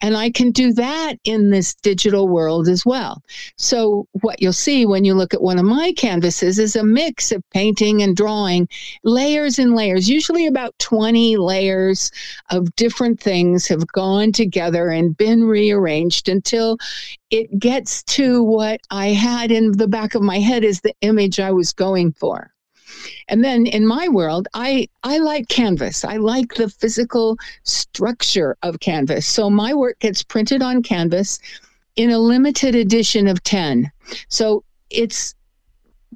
And 0.00 0.16
I 0.16 0.30
can 0.30 0.50
do 0.50 0.72
that 0.72 1.14
in 1.24 1.50
this 1.50 1.74
digital 1.76 2.28
world 2.28 2.66
as 2.66 2.84
well. 2.84 3.22
So 3.58 4.06
what 4.20 4.42
you'll 4.42 4.52
see 4.52 4.84
when 4.84 5.04
you 5.04 5.14
look 5.14 5.32
at 5.32 5.42
one 5.42 5.58
of 5.58 5.64
my 5.64 5.92
canvases 5.92 6.58
is 6.58 6.74
a 6.74 6.82
mix 6.82 7.30
of 7.30 7.42
painting 7.50 8.02
and 8.02 8.16
drawing, 8.16 8.68
layers 9.04 9.60
and 9.60 9.76
layers, 9.76 10.08
usually 10.08 10.46
about 10.46 10.76
20 10.80 11.36
layers 11.36 12.10
of 12.50 12.74
different 12.74 13.20
things 13.20 13.68
have 13.68 13.86
gone 13.88 14.32
together 14.32 14.88
and 14.88 15.16
been 15.16 15.44
rearranged 15.44 16.28
until 16.28 16.78
it 17.30 17.58
gets 17.58 18.02
to 18.04 18.42
what 18.42 18.80
I 18.90 19.08
had 19.08 19.50
in 19.50 19.72
the 19.72 19.88
back 19.88 20.14
of 20.14 20.22
my 20.22 20.40
head 20.40 20.64
is 20.64 20.80
the 20.80 20.94
image 21.00 21.38
I 21.38 21.52
was 21.52 21.72
going 21.72 22.12
for. 22.12 22.51
And 23.28 23.44
then 23.44 23.66
in 23.66 23.86
my 23.86 24.08
world, 24.08 24.48
I 24.54 24.88
I 25.02 25.18
like 25.18 25.48
canvas. 25.48 26.04
I 26.04 26.16
like 26.16 26.54
the 26.54 26.68
physical 26.68 27.38
structure 27.64 28.56
of 28.62 28.80
canvas. 28.80 29.26
So 29.26 29.50
my 29.50 29.74
work 29.74 29.98
gets 30.00 30.22
printed 30.22 30.62
on 30.62 30.82
canvas 30.82 31.38
in 31.96 32.10
a 32.10 32.18
limited 32.18 32.74
edition 32.74 33.28
of 33.28 33.42
10. 33.42 33.90
So 34.28 34.64
it's 34.90 35.34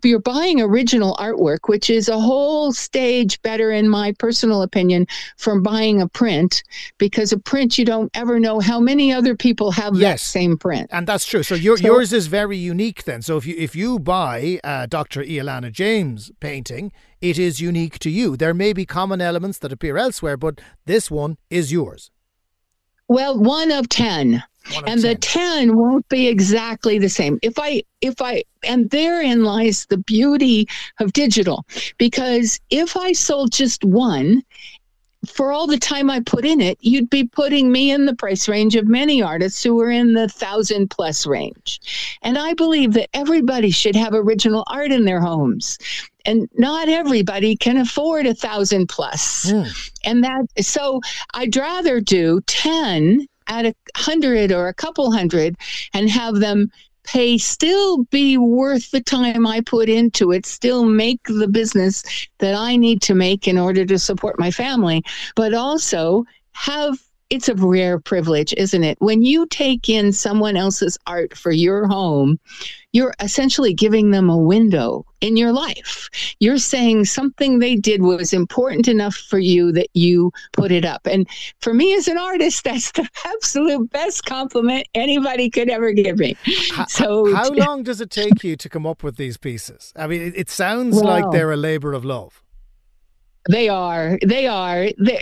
you're 0.03 0.19
buying 0.21 0.61
original 0.61 1.15
artwork, 1.17 1.61
which 1.67 1.91
is 1.91 2.09
a 2.09 2.19
whole 2.19 2.73
stage 2.73 3.41
better, 3.43 3.71
in 3.71 3.89
my 3.89 4.13
personal 4.13 4.63
opinion, 4.63 5.07
from 5.37 5.63
buying 5.63 6.01
a 6.01 6.09
print, 6.09 6.63
because 6.99 7.33
a 7.33 7.39
print 7.39 7.79
you 7.79 7.85
don't 7.85 8.11
ever 8.15 8.39
know 8.39 8.61
how 8.61 8.81
many 8.81 9.13
other 9.13 9.37
people 9.37 9.71
have 9.71 9.97
yes. 9.97 10.23
that 10.23 10.27
same 10.27 10.57
print. 10.57 10.89
And 10.93 11.07
that's 11.07 11.25
true. 11.25 11.43
So, 11.43 11.55
your, 11.55 11.77
so 11.77 11.87
yours 11.87 12.13
is 12.13 12.27
very 12.27 12.57
unique 12.57 13.05
then. 13.05 13.23
So 13.23 13.37
if 13.37 13.47
you 13.47 13.55
if 13.57 13.75
you 13.75 13.99
buy 13.99 14.61
uh, 14.63 14.87
Dr. 14.87 15.23
Ealana 15.23 15.73
James 15.73 16.31
painting, 16.41 16.93
it 17.21 17.39
is 17.39 17.61
unique 17.61 17.99
to 18.01 18.11
you. 18.11 18.37
There 18.37 18.55
may 18.55 18.73
be 18.73 18.85
common 18.85 19.21
elements 19.21 19.59
that 19.59 19.73
appear 19.73 19.97
elsewhere, 19.97 20.37
but 20.37 20.61
this 20.85 21.11
one 21.11 21.39
is 21.51 21.73
yours. 21.73 22.11
Well, 23.09 23.39
one 23.39 23.71
of 23.71 23.89
ten. 23.89 24.43
And 24.75 25.01
10. 25.01 25.03
the 25.03 25.15
10 25.15 25.77
won't 25.77 26.09
be 26.09 26.27
exactly 26.27 26.99
the 26.99 27.09
same. 27.09 27.39
If 27.43 27.55
i 27.57 27.83
if 28.01 28.21
i 28.21 28.43
and 28.65 28.91
therein 28.91 29.45
lies 29.45 29.87
the 29.87 29.99
beauty 29.99 30.67
of 30.99 31.13
digital. 31.13 31.65
Because 31.99 32.59
if 32.71 32.97
i 32.97 33.13
sold 33.13 33.53
just 33.53 33.85
one 33.85 34.43
for 35.27 35.53
all 35.53 35.67
the 35.67 35.79
time 35.79 36.11
I 36.11 36.21
put 36.21 36.45
in 36.45 36.61
it, 36.61 36.79
you'd 36.81 37.11
be 37.11 37.25
putting 37.25 37.73
me 37.73 37.91
in 37.91 38.07
the 38.07 38.15
price 38.15 38.49
range 38.49 38.77
of 38.77 38.87
many 38.87 39.23
artists 39.23 39.63
who 39.63 39.81
are 39.81 39.91
in 39.91 40.13
the 40.13 40.29
thousand 40.29 40.91
plus 40.91 41.27
range. 41.27 41.81
And 42.23 42.37
I 42.39 42.55
believe 42.55 42.93
that 42.95 43.09
everybody 43.15 43.71
should 43.71 43.97
have 43.97 44.15
original 44.15 44.65
art 44.67 44.93
in 44.93 45.05
their 45.05 45.21
homes. 45.21 45.79
And 46.25 46.49
not 46.57 46.89
everybody 46.89 47.57
can 47.57 47.77
afford 47.77 48.27
a 48.27 48.35
thousand 48.35 48.89
plus. 48.89 49.51
Mm. 49.51 49.91
And 50.05 50.25
that, 50.25 50.47
so 50.61 51.01
I'd 51.35 51.57
rather 51.57 52.01
do 52.01 52.41
10 52.47 53.27
at 53.49 53.67
a 53.67 53.75
hundred 53.97 54.53
or 54.53 54.69
a 54.69 54.75
couple 54.75 55.13
hundred 55.13 55.57
and 55.95 56.11
have 56.11 56.37
them 56.37 56.71
pay 57.07 57.39
still 57.39 58.05
be 58.05 58.37
worth 58.37 58.91
the 58.91 59.01
time 59.01 59.47
I 59.47 59.61
put 59.61 59.89
into 59.89 60.33
it, 60.33 60.45
still 60.45 60.85
make 60.85 61.21
the 61.25 61.49
business 61.49 62.03
that 62.39 62.55
I 62.55 62.77
need 62.77 63.01
to 63.03 63.15
make 63.15 63.49
in 63.49 63.59
order 63.59 63.87
to 63.87 63.99
support 63.99 64.39
my 64.39 64.51
family, 64.51 65.03
but 65.35 65.55
also 65.55 66.25
have 66.53 66.99
it's 67.29 67.49
a 67.49 67.55
rare 67.55 67.99
privilege, 67.99 68.55
isn't 68.57 68.85
it? 68.85 68.97
When 69.01 69.23
you 69.23 69.47
take 69.47 69.89
in 69.89 70.13
someone 70.13 70.57
else's 70.57 70.97
art 71.07 71.37
for 71.37 71.51
your 71.51 71.87
home, 71.87 72.39
you're 72.93 73.15
essentially 73.21 73.75
giving 73.75 74.11
them 74.11 74.31
a 74.31 74.37
window 74.37 75.05
in 75.21 75.37
your 75.37 75.53
life. 75.53 76.09
You're 76.39 76.59
saying 76.59 77.07
something 77.07 77.59
they 77.59 77.75
did 77.75 78.03
was 78.03 78.33
important 78.33 78.87
enough 78.87 79.17
for 79.17 79.39
you 79.39 79.73
that 79.73 79.89
you 79.93 80.33
put 80.53 80.71
it 80.71 80.85
up. 80.85 81.07
And 81.07 81.29
for 81.61 81.75
me 81.75 81.95
as 81.95 82.07
an 82.07 82.17
artist, 82.17 82.65
that's 82.65 82.93
the 82.93 83.09
absolute 83.25 83.91
best 83.91 84.25
compliment 84.25 84.87
anybody 84.95 85.51
could 85.51 85.69
ever 85.69 85.93
give 85.93 86.19
me. 86.19 86.37
So, 86.89 87.35
how 87.35 87.51
long 87.53 87.83
does 87.83 88.01
it 88.01 88.11
take 88.11 88.45
you 88.45 88.57
to 88.57 88.69
come 88.69 88.87
up 88.87 89.03
with 89.03 89.17
these 89.17 89.37
pieces? 89.37 89.93
I 89.97 90.07
mean, 90.07 90.23
it, 90.23 90.35
it 90.37 90.51
sounds 90.51 90.97
well, 90.97 91.05
like 91.05 91.31
they're 91.33 91.53
a 91.53 91.57
labor 91.57 91.93
of 91.93 92.05
love. 92.05 92.43
They 93.49 93.69
are. 93.69 94.19
They 94.25 94.47
are. 94.47 94.89
They, 94.99 95.21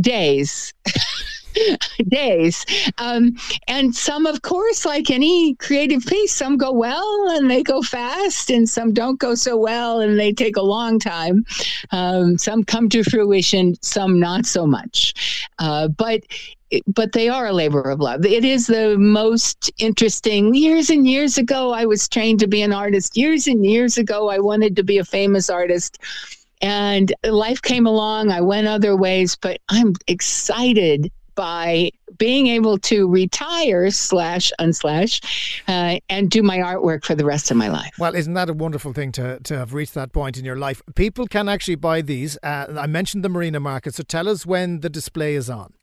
days. 0.00 0.72
days. 2.08 2.64
Um, 2.98 3.36
and 3.66 3.94
some, 3.94 4.26
of 4.26 4.42
course, 4.42 4.84
like 4.84 5.10
any 5.10 5.54
creative 5.56 6.04
piece, 6.04 6.34
some 6.34 6.56
go 6.56 6.72
well 6.72 7.28
and 7.30 7.50
they 7.50 7.62
go 7.62 7.82
fast, 7.82 8.50
and 8.50 8.68
some 8.68 8.92
don't 8.92 9.18
go 9.18 9.34
so 9.34 9.56
well 9.56 10.00
and 10.00 10.18
they 10.18 10.32
take 10.32 10.56
a 10.56 10.62
long 10.62 10.98
time. 10.98 11.44
Um, 11.90 12.38
some 12.38 12.64
come 12.64 12.88
to 12.90 13.02
fruition, 13.02 13.74
some 13.82 14.20
not 14.20 14.46
so 14.46 14.66
much. 14.66 15.48
Uh, 15.58 15.88
but 15.88 16.22
but 16.86 17.12
they 17.12 17.30
are 17.30 17.46
a 17.46 17.52
labor 17.52 17.80
of 17.80 18.00
love. 18.00 18.26
It 18.26 18.44
is 18.44 18.66
the 18.66 18.98
most 18.98 19.70
interesting. 19.78 20.54
Years 20.54 20.90
and 20.90 21.06
years 21.06 21.38
ago, 21.38 21.72
I 21.72 21.86
was 21.86 22.06
trained 22.08 22.40
to 22.40 22.46
be 22.46 22.60
an 22.60 22.74
artist. 22.74 23.16
Years 23.16 23.46
and 23.46 23.64
years 23.64 23.96
ago, 23.96 24.28
I 24.28 24.38
wanted 24.38 24.76
to 24.76 24.82
be 24.82 24.98
a 24.98 25.04
famous 25.04 25.48
artist. 25.48 25.98
And 26.60 27.12
life 27.24 27.62
came 27.62 27.86
along. 27.86 28.30
I 28.30 28.40
went 28.40 28.66
other 28.66 28.96
ways, 28.96 29.36
but 29.36 29.60
I'm 29.68 29.94
excited 30.06 31.10
by 31.38 31.92
being 32.16 32.48
able 32.48 32.78
to 32.78 33.08
retire 33.08 33.90
slash 33.92 34.50
unslash 34.58 35.62
uh, 35.68 36.00
and 36.08 36.30
do 36.30 36.42
my 36.42 36.58
artwork 36.58 37.04
for 37.04 37.14
the 37.14 37.24
rest 37.24 37.52
of 37.52 37.56
my 37.56 37.68
life. 37.68 37.92
Well, 37.96 38.16
isn't 38.16 38.34
that 38.34 38.50
a 38.50 38.52
wonderful 38.52 38.92
thing 38.92 39.12
to, 39.12 39.38
to 39.38 39.56
have 39.56 39.72
reached 39.72 39.94
that 39.94 40.12
point 40.12 40.36
in 40.36 40.44
your 40.44 40.56
life? 40.56 40.82
People 40.96 41.28
can 41.28 41.48
actually 41.48 41.76
buy 41.76 42.02
these. 42.02 42.36
Uh, 42.42 42.74
I 42.76 42.88
mentioned 42.88 43.24
the 43.24 43.28
Marina 43.28 43.60
Market, 43.60 43.94
so 43.94 44.02
tell 44.02 44.28
us 44.28 44.44
when 44.44 44.80
the 44.80 44.90
display 44.90 45.36
is 45.36 45.48
on. 45.48 45.74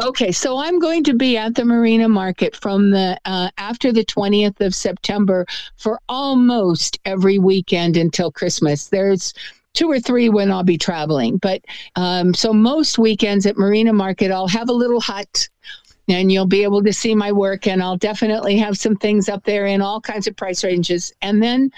Okay, 0.00 0.30
so 0.30 0.58
I'm 0.58 0.78
going 0.78 1.02
to 1.04 1.14
be 1.14 1.36
at 1.36 1.56
the 1.56 1.64
Marina 1.64 2.08
Market 2.08 2.54
from 2.54 2.90
the 2.90 3.18
uh, 3.24 3.50
after 3.58 3.92
the 3.92 4.04
20th 4.04 4.60
of 4.60 4.72
September 4.72 5.44
for 5.76 5.98
almost 6.08 7.00
every 7.04 7.38
weekend 7.40 7.96
until 7.96 8.30
Christmas. 8.30 8.88
There's 8.88 9.34
two 9.78 9.88
or 9.88 10.00
three 10.00 10.28
when 10.28 10.50
I'll 10.50 10.64
be 10.64 10.76
traveling. 10.76 11.36
But 11.38 11.62
um, 11.94 12.34
so 12.34 12.52
most 12.52 12.98
weekends 12.98 13.46
at 13.46 13.56
Marina 13.56 13.92
Market, 13.92 14.32
I'll 14.32 14.48
have 14.48 14.68
a 14.68 14.72
little 14.72 15.00
hut 15.00 15.48
and 16.08 16.32
you'll 16.32 16.46
be 16.46 16.62
able 16.62 16.82
to 16.82 16.92
see 16.92 17.14
my 17.14 17.30
work 17.30 17.66
and 17.66 17.82
i'll 17.82 17.98
definitely 17.98 18.56
have 18.56 18.78
some 18.78 18.96
things 18.96 19.28
up 19.28 19.44
there 19.44 19.66
in 19.66 19.82
all 19.82 20.00
kinds 20.00 20.26
of 20.26 20.34
price 20.34 20.64
ranges 20.64 21.12
and 21.20 21.42
then 21.42 21.70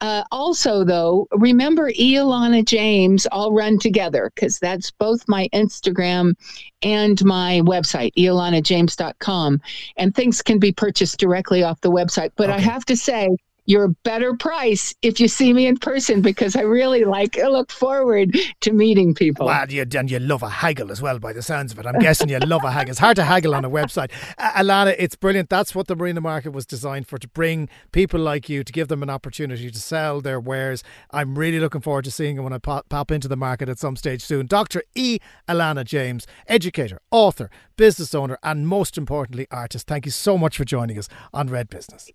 uh, 0.00 0.24
also 0.32 0.82
though 0.82 1.28
remember 1.30 1.92
Ealana 1.92 2.64
James 2.64 3.28
all 3.30 3.52
run 3.52 3.78
together 3.78 4.32
because 4.34 4.58
that's 4.58 4.90
both 4.90 5.22
my 5.28 5.48
instagram 5.54 6.34
and 6.82 7.24
my 7.24 7.60
website 7.64 8.12
ealanajames.com 8.18 9.60
and 9.96 10.14
things 10.16 10.42
can 10.42 10.58
be 10.58 10.72
purchased 10.72 11.20
directly 11.20 11.62
off 11.62 11.80
the 11.80 11.92
website 11.92 12.32
but 12.34 12.50
okay. 12.50 12.58
i 12.58 12.60
have 12.60 12.84
to 12.84 12.96
say 12.96 13.28
you're 13.66 13.84
a 13.84 13.94
better 14.04 14.34
price 14.34 14.94
if 15.02 15.20
you 15.20 15.28
see 15.28 15.52
me 15.52 15.66
in 15.66 15.76
person 15.76 16.22
because 16.22 16.56
I 16.56 16.62
really 16.62 17.04
like 17.04 17.38
I 17.38 17.48
look 17.48 17.70
forward 17.70 18.36
to 18.60 18.72
meeting 18.72 19.14
people. 19.14 19.46
Well, 19.46 19.70
you, 19.70 19.84
and 19.94 20.10
you 20.10 20.18
love 20.18 20.42
a 20.42 20.48
haggle 20.48 20.90
as 20.90 21.02
well, 21.02 21.18
by 21.18 21.32
the 21.32 21.42
sounds 21.42 21.72
of 21.72 21.78
it. 21.78 21.86
I'm 21.86 21.98
guessing 21.98 22.28
you 22.28 22.38
love 22.38 22.64
a 22.64 22.70
haggle. 22.70 22.90
It's 22.90 23.00
hard 23.00 23.16
to 23.16 23.24
haggle 23.24 23.54
on 23.54 23.64
a 23.64 23.70
website. 23.70 24.10
Uh, 24.38 24.52
Alana, 24.52 24.94
it's 24.98 25.16
brilliant. 25.16 25.50
That's 25.50 25.74
what 25.74 25.88
the 25.88 25.96
Marina 25.96 26.20
Market 26.20 26.52
was 26.52 26.66
designed 26.66 27.06
for 27.08 27.18
to 27.18 27.28
bring 27.28 27.68
people 27.92 28.20
like 28.20 28.48
you 28.48 28.64
to 28.64 28.72
give 28.72 28.88
them 28.88 29.02
an 29.02 29.10
opportunity 29.10 29.70
to 29.70 29.78
sell 29.78 30.20
their 30.20 30.40
wares. 30.40 30.82
I'm 31.10 31.38
really 31.38 31.60
looking 31.60 31.80
forward 31.80 32.04
to 32.04 32.10
seeing 32.10 32.36
you 32.36 32.42
when 32.42 32.52
I 32.52 32.58
pop, 32.58 32.88
pop 32.88 33.10
into 33.10 33.28
the 33.28 33.36
market 33.36 33.68
at 33.68 33.78
some 33.78 33.96
stage 33.96 34.22
soon. 34.22 34.46
Dr. 34.46 34.82
E. 34.94 35.18
Alana 35.48 35.84
James, 35.84 36.26
educator, 36.46 37.00
author, 37.10 37.50
business 37.76 38.14
owner, 38.14 38.38
and 38.42 38.68
most 38.68 38.96
importantly, 38.96 39.46
artist. 39.50 39.86
Thank 39.86 40.06
you 40.06 40.12
so 40.12 40.38
much 40.38 40.56
for 40.56 40.64
joining 40.64 40.98
us 40.98 41.08
on 41.32 41.48
Red 41.48 41.68
Business. 41.68 42.10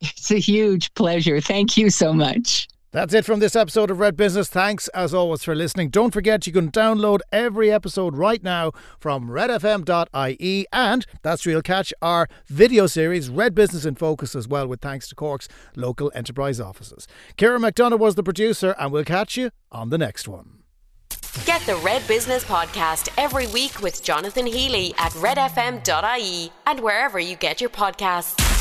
It's 0.00 0.30
a 0.30 0.38
huge 0.38 0.92
pleasure. 0.94 1.40
Thank 1.40 1.76
you 1.76 1.90
so 1.90 2.12
much. 2.12 2.68
That's 2.90 3.12
it 3.12 3.26
from 3.26 3.40
this 3.40 3.54
episode 3.54 3.90
of 3.90 3.98
Red 3.98 4.16
Business. 4.16 4.48
Thanks 4.48 4.88
as 4.88 5.12
always 5.12 5.44
for 5.44 5.54
listening. 5.54 5.90
Don't 5.90 6.10
forget 6.10 6.46
you 6.46 6.54
can 6.54 6.70
download 6.70 7.20
every 7.30 7.70
episode 7.70 8.16
right 8.16 8.42
now 8.42 8.72
from 8.98 9.28
redfm.ie 9.28 10.66
and 10.72 11.06
that's 11.22 11.44
where 11.44 11.52
you'll 11.52 11.62
catch 11.62 11.92
our 12.00 12.28
video 12.46 12.86
series 12.86 13.28
Red 13.28 13.54
Business 13.54 13.84
in 13.84 13.94
Focus 13.94 14.34
as 14.34 14.48
well 14.48 14.66
with 14.66 14.80
thanks 14.80 15.06
to 15.08 15.14
Cork's 15.14 15.48
local 15.76 16.10
enterprise 16.14 16.60
offices. 16.60 17.06
Kira 17.36 17.58
McDonough 17.58 17.98
was 17.98 18.14
the 18.14 18.22
producer 18.22 18.74
and 18.78 18.90
we'll 18.90 19.04
catch 19.04 19.36
you 19.36 19.50
on 19.70 19.90
the 19.90 19.98
next 19.98 20.26
one. 20.26 20.62
Get 21.44 21.60
the 21.62 21.76
Red 21.76 22.06
Business 22.08 22.42
podcast 22.42 23.10
every 23.18 23.48
week 23.48 23.82
with 23.82 24.02
Jonathan 24.02 24.46
Healy 24.46 24.94
at 24.96 25.12
redfm.ie 25.12 26.50
and 26.66 26.80
wherever 26.80 27.20
you 27.20 27.36
get 27.36 27.60
your 27.60 27.70
podcasts. 27.70 28.57